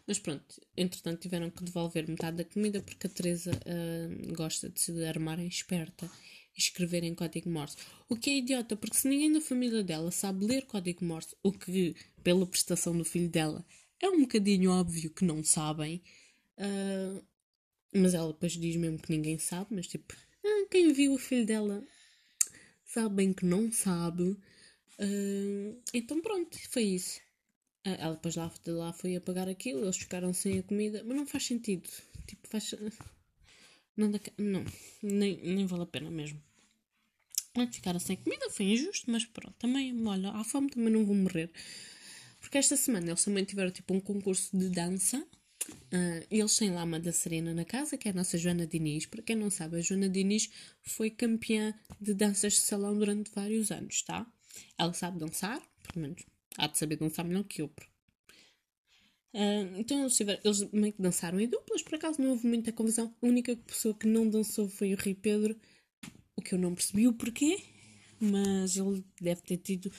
[0.06, 4.78] Mas pronto, entretanto tiveram que devolver metade da comida porque a Teresa uh, gosta de
[4.78, 6.10] se armar em esperta
[6.56, 7.76] escrever em código Morse.
[8.08, 11.52] O que é idiota, porque se ninguém da família dela sabe ler código Morse, o
[11.52, 13.64] que, pela prestação do filho dela,
[14.00, 16.02] é um bocadinho óbvio que não sabem,
[16.58, 17.24] uh,
[17.94, 21.44] mas ela depois diz mesmo que ninguém sabe, mas tipo, ah, quem viu o filho
[21.46, 21.84] dela
[22.84, 24.22] sabe bem que não sabe.
[24.98, 27.20] Uh, então pronto, foi isso.
[27.86, 31.26] Uh, ela depois lá, lá foi apagar aquilo, eles ficaram sem a comida, mas não
[31.26, 31.88] faz sentido.
[32.26, 32.74] Tipo, faz.
[34.00, 34.64] Nada, não,
[35.02, 36.42] nem, nem vale a pena mesmo.
[37.52, 41.14] Pronto, ficaram sem comida, foi injusto, mas pronto, também, olha, à fome também não vou
[41.14, 41.50] morrer.
[42.40, 45.26] Porque esta semana eles também tiveram tipo um concurso de dança
[45.92, 49.06] Uh, eles têm lá uma dançarina na casa, que é a nossa Joana Diniz.
[49.06, 50.50] Para quem não sabe, a Joana Diniz
[50.82, 54.26] foi campeã de danças de salão durante vários anos, tá?
[54.78, 55.60] Ela sabe dançar,
[55.92, 56.24] pelo menos
[56.56, 57.70] há de saber dançar melhor que eu.
[59.32, 62.72] Uh, então eles, tiveram, eles meio que dançaram em duplas, por acaso não houve muita
[62.72, 63.14] confusão.
[63.22, 65.56] A única pessoa que não dançou foi o Rui Pedro,
[66.36, 67.62] o que eu não percebi o porquê,
[68.18, 69.92] mas ele deve ter tido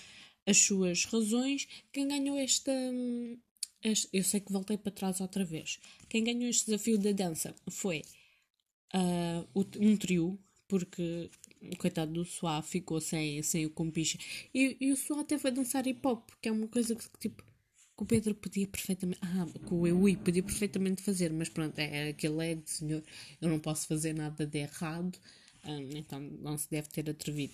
[0.46, 1.68] as suas razões.
[1.92, 2.72] Quem ganhou esta,
[3.84, 5.80] este, eu sei que voltei para trás outra vez.
[6.10, 8.02] Quem ganhou este desafio da dança foi
[8.94, 11.30] uh, um trio, porque
[11.62, 14.18] o coitado do Suá ficou sem, sem o compicha.
[14.54, 17.44] E, e o Suá até foi dançar hip hop, que é uma coisa que tipo
[18.02, 19.20] que o Pedro podia perfeitamente.
[19.22, 23.04] Ah, que o Eui podia perfeitamente fazer, mas pronto, é aquele é de senhor,
[23.39, 25.20] eu não posso fazer nada de errado,
[25.66, 27.54] um, então não se deve ter atrevido.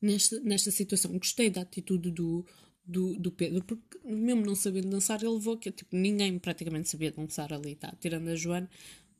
[0.00, 2.46] Nesta, nesta situação, gostei da atitude do,
[2.84, 7.12] do, do Pedro, porque mesmo não sabendo dançar, ele levou que tipo, ninguém praticamente sabia
[7.12, 7.94] dançar ali, tá?
[8.00, 8.70] Tirando a Joana,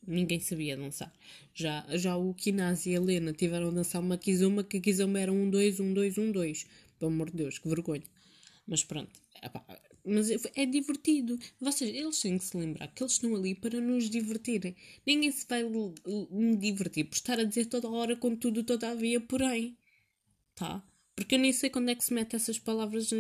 [0.07, 1.13] ninguém sabia dançar.
[1.55, 5.19] Já, já o Kinaz e a Helena tiveram a dançar uma Kizuma, que a Kizuma
[5.21, 6.67] era um, dois, um, dois, um, dois.
[6.99, 8.05] Pelo amor de Deus, que vergonha.
[8.67, 9.11] Mas pronto,
[9.43, 9.65] epá,
[10.07, 11.39] mas é, é divertido.
[11.61, 14.77] Vocês, eles têm que se lembrar que eles estão ali para nos divertirem.
[15.05, 19.77] Ninguém se vai me divertir por estar a dizer toda hora, contudo, todavia, porém.
[20.55, 20.83] Tá?
[21.17, 23.11] Porque eu nem sei quando é que se mete essas palavras.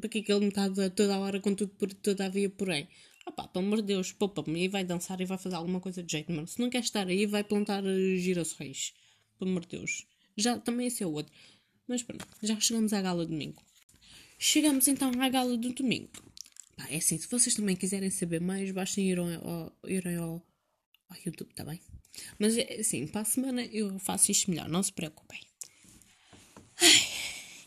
[0.00, 2.88] Para que ele me está toda a hora com tudo por todavia porém.
[3.26, 6.10] Opá, pelo amor de Deus, poupa-me e vai dançar e vai fazer alguma coisa de
[6.10, 6.48] jeito, mano.
[6.48, 8.92] Se não quer estar aí, vai plantar eh, girassóis.
[9.38, 10.06] Pelo amor de Deus.
[10.36, 11.32] Já, também esse é o outro.
[11.86, 13.62] Mas pronto, já chegamos à gala domingo.
[14.44, 16.10] Chegamos então à gala do domingo.
[16.76, 20.44] Pá, é assim, se vocês também quiserem saber mais, basta ir ao, ao, irem ao,
[21.08, 21.80] ao YouTube, tá bem?
[22.40, 25.38] Mas é assim, para a semana eu faço isto melhor, não se preocupem.
[26.80, 26.90] Ai,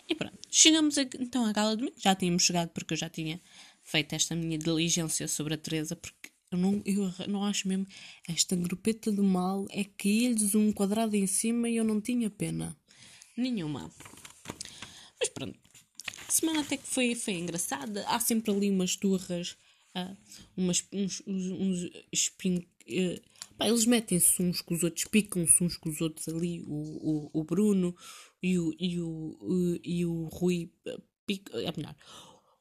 [0.09, 1.95] e pronto, chegamos a, então à gala domingo.
[1.97, 3.39] Já tínhamos chegado porque eu já tinha
[3.81, 7.87] feito esta minha diligência sobre a Teresa, porque eu não, eu não acho mesmo.
[8.27, 12.29] Esta grupeta do mal é que lhes um quadrado em cima e eu não tinha
[12.29, 12.77] pena.
[13.37, 13.89] Nenhuma.
[15.17, 15.64] Mas pronto.
[16.27, 18.05] A semana até que foi, foi engraçada.
[18.07, 19.57] Há sempre ali umas turras,
[19.95, 20.17] uh,
[20.57, 23.21] umas, uns, uns, uns spring, uh,
[23.57, 26.61] pá, eles metem-se uns com os outros, picam-se uns com os outros ali.
[26.61, 27.95] O, o, o Bruno,
[28.41, 30.71] e o, e o, e o Rui
[31.25, 31.57] pica.
[31.59, 31.95] É melhor.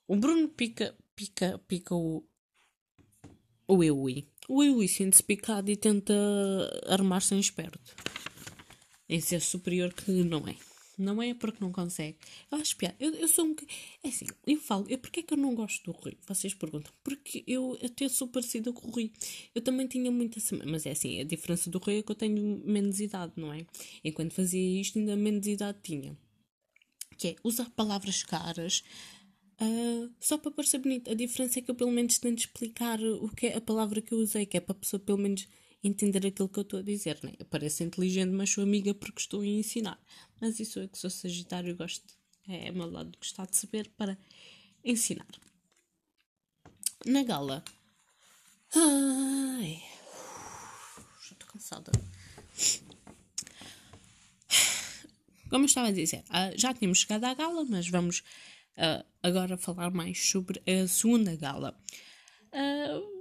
[0.06, 2.24] O Bruno pica, pica, pica o,
[3.68, 4.28] o Eui.
[4.48, 6.14] O Eui sente-se picado e tenta
[6.86, 7.94] armar-se em esperto.
[9.08, 10.56] Esse é superior que não é.
[10.96, 12.16] Não é porque não consegue.
[12.50, 12.94] Eu acho piada.
[13.00, 13.56] Eu, eu sou um.
[14.02, 14.86] É assim, eu falo.
[14.88, 16.16] Eu, porque é que eu não gosto do Rui?
[16.26, 16.92] Vocês perguntam.
[17.02, 19.10] Porque eu até sou parecida com o Rui.
[19.54, 20.40] Eu também tinha muita.
[20.66, 23.66] Mas é assim, a diferença do Rui é que eu tenho menos idade, não é?
[24.04, 26.16] Enquanto fazia isto, ainda menos idade tinha.
[27.18, 28.84] Que é usar palavras caras.
[29.60, 31.10] Uh, só para parecer bonito.
[31.10, 34.12] A diferença é que eu pelo menos tento explicar o que é a palavra que
[34.12, 35.46] eu usei, que é para a pessoa pelo menos
[35.88, 37.32] entender aquilo que eu estou a dizer, né?
[37.38, 40.00] Eu pareço inteligente, mas sou amiga porque estou a ensinar.
[40.40, 42.04] Mas isso é que sou Sagitário e gosto,
[42.48, 44.18] é o meu lado de gostar de saber para
[44.84, 45.26] ensinar.
[47.06, 47.62] Na gala.
[48.74, 49.82] Ai.
[51.22, 51.92] Já estou cansada.
[55.50, 58.20] Como eu estava a dizer, ah, já tínhamos chegado à gala, mas vamos
[58.76, 61.78] uh, agora falar mais sobre a segunda gala.
[62.52, 63.13] Uh,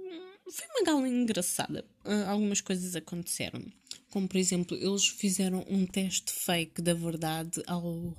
[0.50, 1.84] foi uma gala engraçada.
[2.04, 3.62] Uh, algumas coisas aconteceram.
[4.10, 8.14] Como, por exemplo, eles fizeram um teste fake da verdade ao,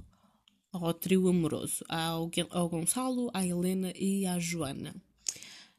[0.72, 1.86] ao trio amoroso.
[1.88, 4.96] Ao, ao Gonçalo, à Helena e à Joana.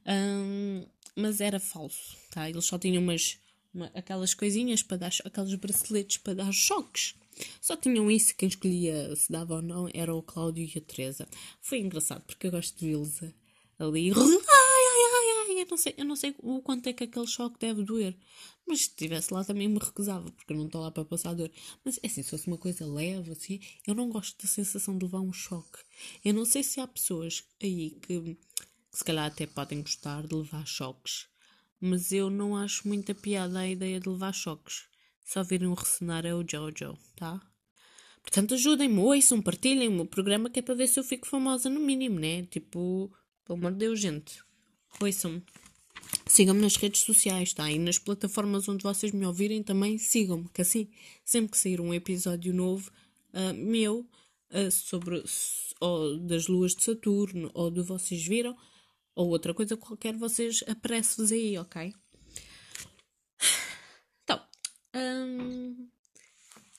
[0.06, 0.86] Um,
[1.16, 2.48] mas era falso, tá?
[2.48, 3.38] Eles só tinham umas,
[3.74, 7.14] uma, aquelas coisinhas para dar, aqueles braceletes para dar choques.
[7.60, 11.28] Só tinham isso, quem escolhia se dava ou não era o Cláudio e a Teresa.
[11.60, 13.20] Foi engraçado, porque eu gosto de vê-los
[13.78, 14.12] ali
[15.66, 18.16] eu não sei, eu não sei o quanto é que aquele choque deve doer.
[18.66, 21.50] Mas se estivesse lá também me recusava, porque eu não estou lá para passar dor.
[21.84, 25.04] Mas é assim, se fosse uma coisa leve, assim, eu não gosto da sensação de
[25.04, 25.78] levar um choque.
[26.24, 28.38] Eu não sei se há pessoas aí que, que
[28.92, 31.26] se calhar até podem gostar de levar choques,
[31.80, 34.84] mas eu não acho muita piada a ideia de levar choques.
[35.24, 37.40] Só virem ressonar é o Jojo, tá?
[38.22, 41.80] Portanto, ajudem-me, ouçam, partilhem o programa que é para ver se eu fico famosa no
[41.80, 42.44] mínimo, né?
[42.44, 43.12] Tipo,
[43.44, 44.44] pelo amor de Deus, gente.
[45.00, 45.42] Ouçam-me.
[46.26, 47.70] Sigam-me nas redes sociais, tá?
[47.70, 50.88] E nas plataformas onde vocês me ouvirem também sigam-me, que assim,
[51.24, 52.90] sempre que sair um episódio novo
[53.32, 54.08] uh, meu
[54.50, 55.22] uh, sobre
[55.80, 58.56] ou das luas de Saturno ou do vocês viram
[59.14, 61.94] ou outra coisa qualquer, vocês aparece-vos aí, ok?
[64.22, 64.42] Então,
[64.94, 65.88] um,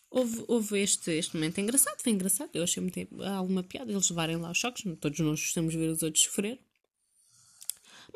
[0.09, 4.37] houve, houve este, este momento engraçado, foi engraçado, eu achei muito alguma piada eles levarem
[4.37, 6.59] lá os choques, todos nós gostamos de ver os outros sofrer.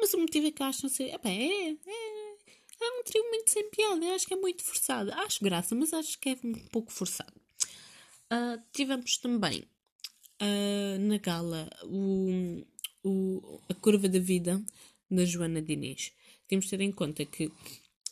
[0.02, 1.12] Mas o motivo é que acham ser.
[1.12, 4.16] É, é, é, um trio muito sem piada.
[4.16, 5.14] Acho que é muito forçado.
[5.14, 7.40] Acho graça, mas acho que é um pouco forçado.
[8.34, 9.64] Uh, tivemos também
[10.42, 12.64] uh, na gala o,
[13.04, 14.60] o, a curva da vida
[15.10, 16.12] da Joana Diniz.
[16.48, 17.52] Temos de ter em conta que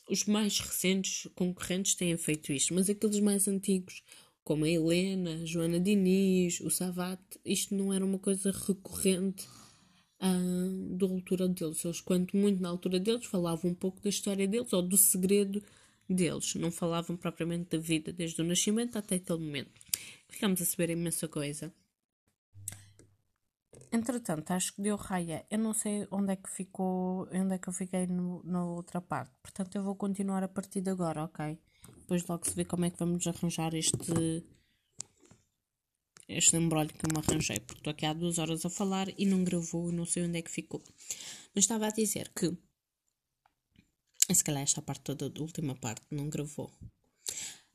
[0.08, 4.04] os mais recentes concorrentes têm feito isto, mas aqueles mais antigos,
[4.44, 9.48] como a Helena, a Joana Diniz, o Savate, isto não era uma coisa recorrente
[10.22, 11.84] uh, da altura deles.
[11.84, 15.64] Eles, quanto muito na altura deles, falavam um pouco da história deles ou do segredo
[16.10, 16.56] deles.
[16.56, 19.72] Não falavam propriamente da vida desde o nascimento até aquele momento.
[20.28, 21.74] Ficámos a saber imensa coisa.
[23.92, 25.46] Entretanto, acho que deu raia.
[25.50, 29.02] Eu não sei onde é que ficou, onde é que eu fiquei no, na outra
[29.02, 29.32] parte.
[29.42, 31.58] Portanto, eu vou continuar a partir de agora, ok?
[31.98, 34.44] Depois logo se vê como é que vamos arranjar este
[36.30, 39.44] este embrolho que me arranjei, porque estou aqui há duas horas a falar e não
[39.44, 40.82] gravou, não sei onde é que ficou.
[41.54, 42.56] Mas estava a dizer que
[44.34, 46.72] se calhar esta parte toda da última parte não gravou.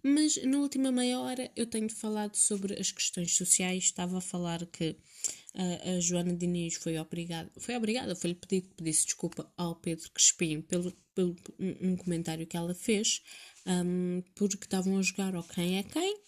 [0.06, 3.84] Mas na última meia hora eu tenho falado sobre as questões sociais.
[3.84, 4.96] Estava a falar que
[5.54, 10.10] a, a Joana Diniz foi obrigada, foi obrigada, foi-lhe pedido que pedisse desculpa ao Pedro
[10.12, 13.22] Crespim pelo, pelo um, um comentário que ela fez,
[13.66, 16.18] um, porque estavam a jogar ao quem é quem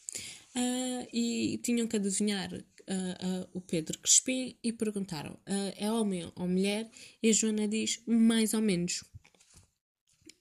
[0.57, 5.39] uh, e tinham que adivinhar uh, uh, o Pedro Crespim e perguntaram:
[5.77, 6.91] é homem ou mulher?
[7.23, 9.05] E a Joana diz: mais ou menos.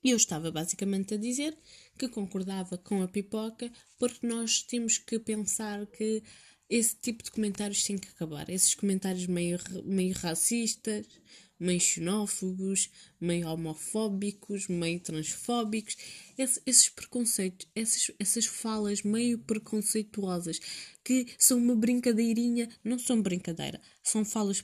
[0.04, 1.58] E eu estava basicamente a dizer
[1.98, 6.22] que concordava com a pipoca, porque nós temos que pensar que
[6.70, 8.50] esse tipo de comentários tem que acabar.
[8.50, 11.08] Esses comentários meio, meio racistas,
[11.60, 12.90] meio xenófobos,
[13.20, 15.96] meio homofóbicos, meio transfóbicos,
[16.38, 20.60] esse, esses preconceitos, essas, essas falas meio preconceituosas
[21.04, 24.64] que são uma brincadeirinha, não são brincadeira, são falas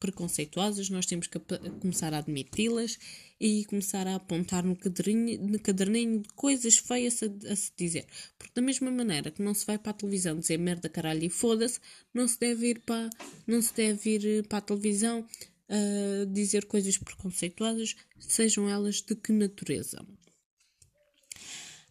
[0.00, 1.38] preconceituosas, nós temos que
[1.80, 2.98] começar a admiti-las
[3.40, 8.06] e começar a apontar no caderninho, no caderninho de coisas feias a, a, se dizer.
[8.38, 11.30] Porque da mesma maneira que não se vai para a televisão dizer merda, caralho e
[11.30, 11.80] foda-se,
[12.14, 13.10] não se deve ir para,
[13.46, 15.26] não se deve ir para a televisão
[16.32, 20.04] dizer coisas preconceituosas, sejam elas de que natureza.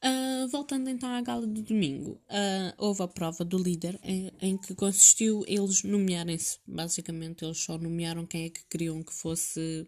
[0.01, 4.57] Uh, voltando então à gala do domingo, uh, houve a prova do líder em, em
[4.57, 6.57] que consistiu eles nomearem-se.
[6.65, 9.85] Basicamente, eles só nomearam quem é que queriam que fosse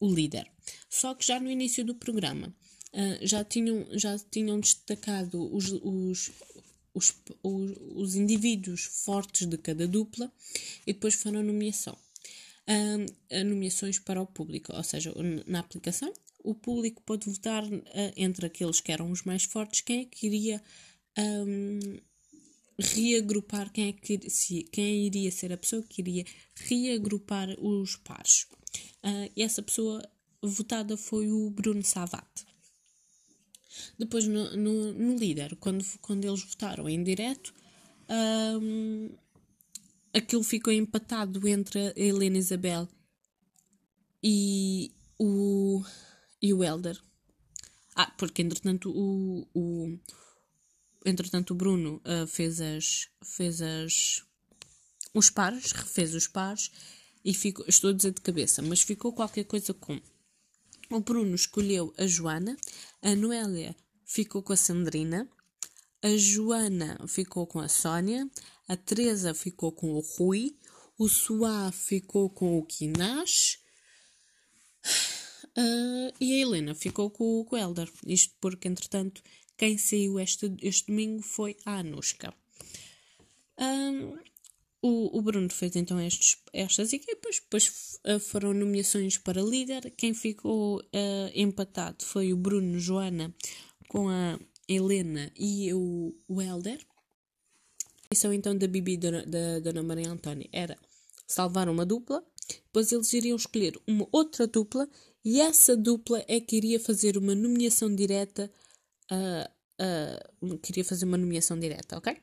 [0.00, 0.50] o líder.
[0.90, 2.52] Só que já no início do programa
[2.92, 6.32] uh, já, tinham, já tinham destacado os, os,
[6.92, 10.32] os, os, os indivíduos fortes de cada dupla
[10.84, 11.96] e depois foram nomeação.
[12.68, 15.10] Uh, nomeações para o público, ou seja,
[15.46, 16.12] na aplicação
[16.48, 17.82] o público pode votar uh,
[18.16, 20.62] entre aqueles que eram os mais fortes, quem é que iria
[21.18, 21.98] um,
[22.78, 28.46] reagrupar, quem é que se, quem iria ser a pessoa que iria reagrupar os pares.
[29.04, 30.02] Uh, e essa pessoa
[30.42, 32.46] votada foi o Bruno Savate.
[33.98, 37.52] Depois, no, no, no, líder, quando, quando eles votaram em direto,
[38.60, 39.10] um,
[40.18, 42.88] aquilo ficou empatado entre a Helena Isabel
[44.22, 45.82] e o
[46.40, 47.00] e o Elder.
[47.94, 49.98] Ah, porque entretanto o, o,
[51.04, 54.22] entretanto o Bruno uh, fez as fez as
[55.14, 56.70] os pares, refez os pares
[57.24, 60.00] e ficou, estou a dizer de cabeça, mas ficou qualquer coisa com
[60.90, 62.56] o Bruno escolheu a Joana,
[63.02, 65.28] a Noélia ficou com a Sandrina,
[66.02, 68.28] a Joana ficou com a Sónia,
[68.68, 70.56] a Teresa ficou com o Rui,
[70.98, 73.58] o Suá ficou com o Quinash
[75.58, 77.90] Uh, e a Helena ficou com, o Elder.
[78.06, 79.20] Isto porque, entretanto,
[79.56, 82.32] quem saiu este, este domingo foi a Anushka.
[83.58, 84.16] Um,
[84.80, 89.92] o, o, Bruno fez então estes, estas equipas, depois uh, foram nomeações para líder.
[89.96, 93.34] Quem ficou uh, empatado foi o Bruno Joana
[93.88, 94.38] com a
[94.68, 96.78] Helena e o, o Elder.
[98.10, 100.78] Missão então da Bibi da, da Dona Maria Antónia era
[101.26, 102.24] salvar uma dupla,
[102.64, 104.88] depois eles iriam escolher uma outra dupla
[105.22, 108.50] e essa dupla é que iria fazer uma nomeação direta.
[109.12, 112.16] Uh, uh, queria fazer uma nomeação direta, ok?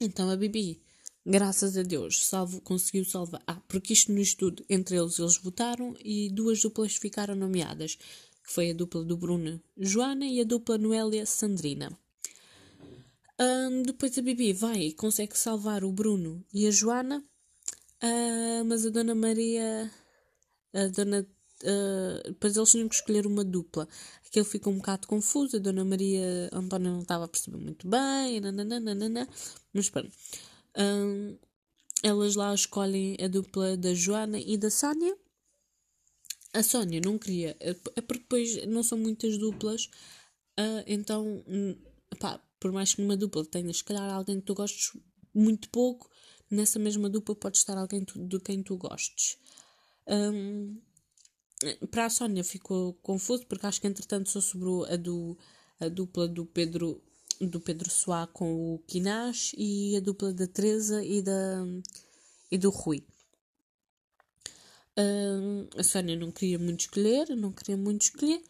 [0.00, 0.80] Então a Bibi,
[1.26, 3.42] graças a Deus, salvo, conseguiu salvar.
[3.48, 7.96] Ah, porque isto no estudo, entre eles, eles votaram e duas duplas ficaram nomeadas.
[7.96, 11.98] Que foi a dupla do Bruno Joana e a dupla Noélia Sandrina.
[13.40, 17.24] Um, depois a Bibi vai e consegue salvar o Bruno e a Joana,
[18.02, 19.90] uh, mas a Dona Maria,
[20.74, 21.26] a Dona
[21.60, 23.88] Uh, depois eles tinham que escolher uma dupla.
[24.24, 25.56] Aquilo ficou um bocado confuso.
[25.56, 28.40] A Dona Maria Antónia não estava a perceber muito bem.
[28.40, 29.28] Nananana,
[29.72, 30.12] mas pronto.
[30.76, 31.36] Uh,
[32.02, 35.16] elas lá escolhem a dupla da Joana e da Sónia.
[36.54, 39.90] a Sónia não queria, é porque depois não são muitas duplas,
[40.58, 41.76] uh, então, hum,
[42.20, 44.92] pá, por mais que numa dupla tenhas, se calhar, alguém que tu gostes
[45.34, 46.10] muito pouco,
[46.50, 49.38] nessa mesma dupla pode estar alguém de quem tu gostes.
[50.06, 50.80] Um,
[51.90, 55.36] para a Sónia ficou confuso, porque acho que entretanto só sobrou a, do,
[55.80, 57.02] a dupla do Pedro
[57.40, 61.64] do Pedro Soá com o Quinás e a dupla da Teresa e, da,
[62.50, 63.04] e do Rui.
[64.98, 68.42] Uh, a Sónia não queria muito escolher, não queria muito escolher,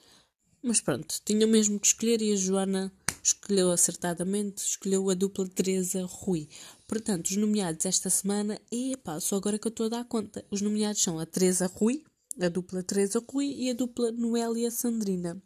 [0.62, 2.90] mas pronto, tinha mesmo que escolher e a Joana
[3.22, 6.48] escolheu acertadamente, escolheu a dupla Teresa Rui.
[6.86, 10.44] Portanto, os nomeados esta semana, e pá, só agora que eu estou a dar conta,
[10.50, 12.04] os nomeados são a Teresa Rui,
[12.40, 15.42] a dupla Teresa Rui e a dupla Noélia Sandrina.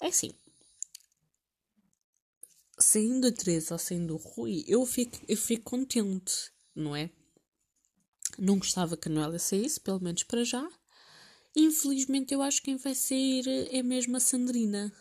[0.00, 0.32] É assim,
[2.78, 7.10] saindo a Teresa ou saindo o Rui, eu fico, eu fico contente, não é?
[8.38, 10.66] Não gostava que a Noélia saísse, pelo menos para já.
[11.54, 14.92] Infelizmente, eu acho que quem vai sair é mesmo a Sandrina.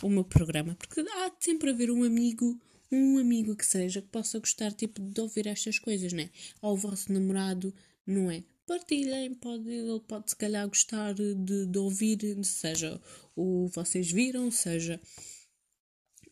[0.03, 4.41] o meu programa, porque há sempre haver um amigo, um amigo que seja, que possa
[4.41, 6.29] gostar, tipo, de ouvir estas coisas, né?
[6.61, 7.73] Ou o vosso namorado,
[8.05, 8.43] não é?
[8.67, 13.01] Partilhem, pode, ele pode se calhar gostar de, de ouvir, seja
[13.37, 15.01] o vocês viram, seja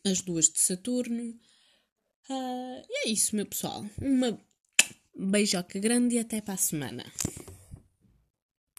[0.07, 1.35] as duas de Saturno.
[2.29, 3.85] Uh, e é isso, meu pessoal.
[4.01, 4.39] Uma
[5.15, 7.05] beijoca grande e até para a semana.